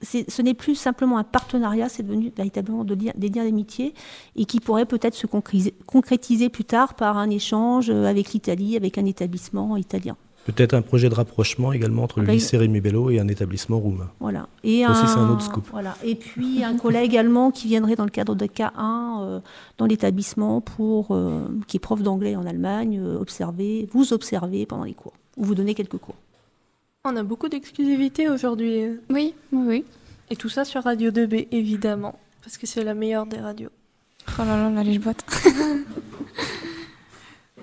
ce 0.00 0.42
n'est 0.42 0.54
plus 0.54 0.74
simplement 0.74 1.18
un 1.18 1.24
partenariat, 1.24 1.88
c'est 1.88 2.02
devenu 2.02 2.32
véritablement 2.36 2.84
des 2.84 3.28
liens 3.28 3.44
d'amitié 3.44 3.94
et 4.36 4.44
qui 4.44 4.60
pourrait 4.60 4.86
peut-être 4.86 5.14
se 5.14 5.26
concrétiser, 5.26 5.74
concrétiser 5.86 6.48
plus 6.48 6.64
tard 6.64 6.94
par 6.94 7.16
un 7.18 7.30
échange 7.30 7.90
euh, 7.90 8.04
avec 8.04 8.32
l'Italie, 8.32 8.76
avec 8.76 8.98
un 8.98 9.04
établissement 9.04 9.76
italien. 9.76 10.16
Peut-être 10.48 10.72
un 10.72 10.80
projet 10.80 11.10
de 11.10 11.14
rapprochement 11.14 11.74
également 11.74 12.04
entre 12.04 12.20
le 12.20 12.26
lycée 12.26 12.56
Rémi 12.56 12.80
Bello 12.80 13.10
et 13.10 13.20
un 13.20 13.28
établissement 13.28 13.78
roumain. 13.78 14.10
Voilà. 14.18 14.48
Et 14.64 14.82
Ça 14.82 14.92
aussi, 14.92 15.06
c'est 15.06 15.18
un 15.18 15.28
autre 15.28 15.42
scoop. 15.42 15.68
Voilà. 15.70 15.94
Et 16.02 16.14
puis 16.14 16.64
un 16.64 16.78
collègue 16.78 17.18
allemand 17.18 17.50
qui 17.50 17.68
viendrait 17.68 17.96
dans 17.96 18.06
le 18.06 18.10
cadre 18.10 18.34
de 18.34 18.46
K1 18.46 18.70
euh, 18.78 19.40
dans 19.76 19.84
l'établissement 19.84 20.62
pour 20.62 21.08
euh, 21.10 21.46
qui 21.66 21.76
est 21.76 21.80
prof 21.80 22.02
d'anglais 22.02 22.34
en 22.34 22.46
Allemagne, 22.46 22.98
euh, 22.98 23.20
observer, 23.20 23.90
vous 23.92 24.14
observer 24.14 24.64
pendant 24.64 24.84
les 24.84 24.94
cours 24.94 25.12
ou 25.36 25.44
vous 25.44 25.54
donner 25.54 25.74
quelques 25.74 25.98
cours. 25.98 26.16
On 27.04 27.14
a 27.16 27.22
beaucoup 27.22 27.50
d'exclusivité 27.50 28.30
aujourd'hui. 28.30 28.84
Oui, 29.10 29.34
oui, 29.52 29.64
oui. 29.66 29.84
Et 30.30 30.36
tout 30.36 30.48
ça 30.48 30.64
sur 30.64 30.82
Radio 30.82 31.10
2B, 31.10 31.48
évidemment. 31.52 32.18
Parce 32.42 32.56
que 32.56 32.66
c'est 32.66 32.84
la 32.84 32.94
meilleure 32.94 33.26
des 33.26 33.38
radios. 33.38 33.68
Oh 34.38 34.44
là 34.46 34.56
là, 34.56 34.70
là, 34.70 34.82
les 34.82 34.98
boîtes. 34.98 35.26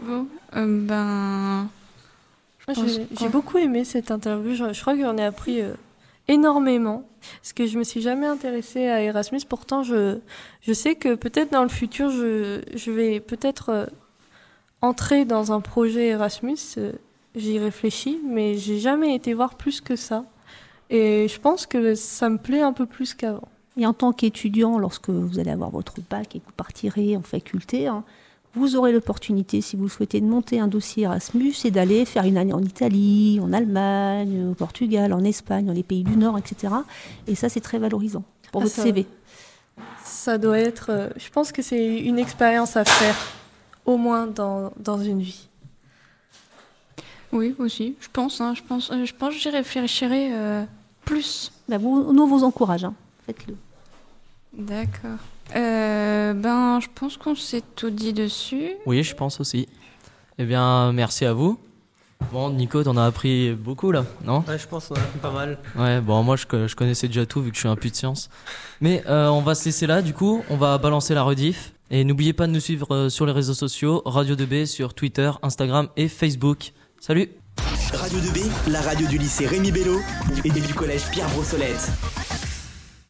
bon, 0.05 0.27
euh, 0.55 0.87
ben. 0.87 1.67
J'ai 2.73 3.29
beaucoup 3.29 3.57
aimé 3.57 3.83
cette 3.85 4.11
interview. 4.11 4.55
Je, 4.55 4.73
je 4.73 4.81
crois 4.81 4.95
que 4.95 5.01
j'en 5.01 5.17
ai 5.17 5.23
appris 5.23 5.61
euh, 5.61 5.73
énormément. 6.27 7.03
Parce 7.41 7.53
que 7.53 7.65
je 7.65 7.77
me 7.77 7.83
suis 7.83 8.01
jamais 8.01 8.27
intéressée 8.27 8.87
à 8.87 9.01
Erasmus. 9.01 9.41
Pourtant, 9.47 9.83
je, 9.83 10.19
je 10.61 10.73
sais 10.73 10.95
que 10.95 11.15
peut-être 11.15 11.51
dans 11.51 11.63
le 11.63 11.69
futur, 11.69 12.09
je, 12.09 12.61
je 12.73 12.91
vais 12.91 13.19
peut-être 13.19 13.69
euh, 13.69 13.85
entrer 14.81 15.25
dans 15.25 15.51
un 15.51 15.61
projet 15.61 16.07
Erasmus. 16.07 16.57
Euh, 16.77 16.91
J'y 17.35 17.59
réfléchis, 17.59 18.21
mais 18.25 18.55
j'ai 18.55 18.79
jamais 18.79 19.13
été 19.13 19.33
voir 19.33 19.55
plus 19.55 19.81
que 19.81 19.97
ça. 19.97 20.23
Et 20.89 21.27
je 21.27 21.37
pense 21.37 21.65
que 21.65 21.93
ça 21.93 22.29
me 22.29 22.37
plaît 22.37 22.61
un 22.61 22.71
peu 22.71 22.85
plus 22.85 23.13
qu'avant. 23.13 23.49
Et 23.75 23.85
en 23.85 23.91
tant 23.93 24.13
qu'étudiant, 24.13 24.79
lorsque 24.79 25.09
vous 25.09 25.37
allez 25.37 25.51
avoir 25.51 25.69
votre 25.69 25.95
bac 26.09 26.33
et 26.33 26.39
que 26.39 26.45
vous 26.45 26.53
partirez 26.55 27.17
en 27.17 27.21
faculté, 27.21 27.87
hein, 27.87 28.05
vous 28.55 28.75
aurez 28.75 28.91
l'opportunité, 28.91 29.61
si 29.61 29.75
vous 29.75 29.83
le 29.83 29.89
souhaitez, 29.89 30.21
de 30.21 30.25
monter 30.25 30.59
un 30.59 30.67
dossier 30.67 31.03
Erasmus 31.03 31.53
et 31.65 31.71
d'aller 31.71 32.05
faire 32.05 32.23
une 32.25 32.37
année 32.37 32.53
en 32.53 32.61
Italie, 32.63 33.39
en 33.41 33.51
Allemagne, 33.53 34.47
au 34.51 34.53
Portugal, 34.53 35.11
en 35.13 35.23
Espagne, 35.23 35.65
dans 35.65 35.73
les 35.73 35.83
pays 35.83 36.03
du 36.03 36.15
Nord, 36.15 36.37
etc. 36.37 36.73
Et 37.27 37.35
ça, 37.35 37.49
c'est 37.49 37.61
très 37.61 37.77
valorisant 37.79 38.23
pour 38.51 38.61
Ah, 38.61 38.65
votre 38.65 38.75
ça- 38.75 38.83
CV. 38.83 39.05
Ça 40.03 40.37
doit 40.37 40.59
être. 40.59 40.87
euh, 40.89 41.09
je 41.17 41.29
pense 41.29 41.51
que 41.51 41.61
c'est 41.61 41.97
une 41.99 42.17
expérience 42.19 42.77
à 42.77 42.85
faire, 42.85 43.15
au 43.85 43.97
moins 43.97 44.25
dans, 44.27 44.71
dans 44.79 44.97
une 45.03 45.19
vie. 45.21 45.47
Oui, 47.33 47.53
aussi, 47.59 47.95
je 47.99 48.07
pense, 48.11 48.39
hein, 48.39 48.53
je 48.55 48.61
pense, 48.63 48.91
euh, 48.91 49.03
je 49.05 49.13
pense 49.13 49.33
que 49.33 49.39
j'y 49.39 49.49
réfléchirai 49.49 50.29
euh, 50.31 50.63
plus. 51.03 51.51
Bah, 51.67 51.77
vous, 51.77 52.13
nous, 52.13 52.23
on 52.23 52.27
vous 52.27 52.43
encourage. 52.45 52.85
hein. 52.85 52.93
Faites-le. 53.25 53.55
D'accord. 54.57 55.19
Euh, 55.55 56.33
ben, 56.33 56.79
je 56.79 56.87
pense 56.93 57.17
qu'on 57.17 57.35
s'est 57.35 57.63
tout 57.75 57.89
dit 57.89 58.13
dessus. 58.13 58.71
Oui, 58.85 59.03
je 59.03 59.13
pense 59.15 59.39
aussi. 59.39 59.67
Eh 60.37 60.45
bien, 60.45 60.91
merci 60.91 61.25
à 61.25 61.33
vous. 61.33 61.59
Bon, 62.31 62.49
Nico, 62.49 62.81
t'en 62.83 62.95
as 62.97 63.05
appris 63.05 63.51
beaucoup 63.53 63.91
là, 63.91 64.05
non? 64.23 64.43
Ouais, 64.47 64.57
je 64.57 64.65
pense 64.67 64.87
qu'on 64.87 64.95
a 64.95 64.99
appris 64.99 65.19
pas 65.19 65.31
mal. 65.31 65.57
Ouais, 65.75 65.99
bon, 66.01 66.23
moi 66.23 66.37
je, 66.37 66.45
co- 66.45 66.67
je 66.67 66.75
connaissais 66.75 67.07
déjà 67.07 67.25
tout 67.25 67.41
vu 67.41 67.49
que 67.51 67.55
je 67.55 67.59
suis 67.61 67.69
un 67.69 67.75
puits 67.75 67.91
de 67.91 67.95
science. 67.95 68.29
Mais 68.81 69.03
euh, 69.07 69.27
on 69.27 69.41
va 69.41 69.53
se 69.53 69.65
laisser 69.65 69.85
là, 69.85 70.01
du 70.01 70.13
coup, 70.13 70.43
on 70.49 70.55
va 70.57 70.77
balancer 70.77 71.13
la 71.13 71.23
rediff. 71.23 71.73
Et 71.91 72.03
n'oubliez 72.03 72.33
pas 72.33 72.47
de 72.47 72.51
nous 72.51 72.59
suivre 72.61 72.87
euh, 72.95 73.09
sur 73.09 73.25
les 73.25 73.31
réseaux 73.33 73.53
sociaux, 73.53 74.01
Radio 74.05 74.35
2B 74.35 74.65
sur 74.65 74.93
Twitter, 74.93 75.29
Instagram 75.43 75.89
et 75.97 76.07
Facebook. 76.07 76.71
Salut 76.99 77.29
Radio 77.93 78.19
2B, 78.19 78.71
la 78.71 78.81
radio 78.81 79.07
du 79.07 79.17
lycée 79.17 79.45
Rémi 79.45 79.71
Bello 79.71 79.99
et 80.43 80.49
du 80.49 80.73
collège 80.73 81.03
Pierre 81.11 81.29
Brossolette. 81.29 81.91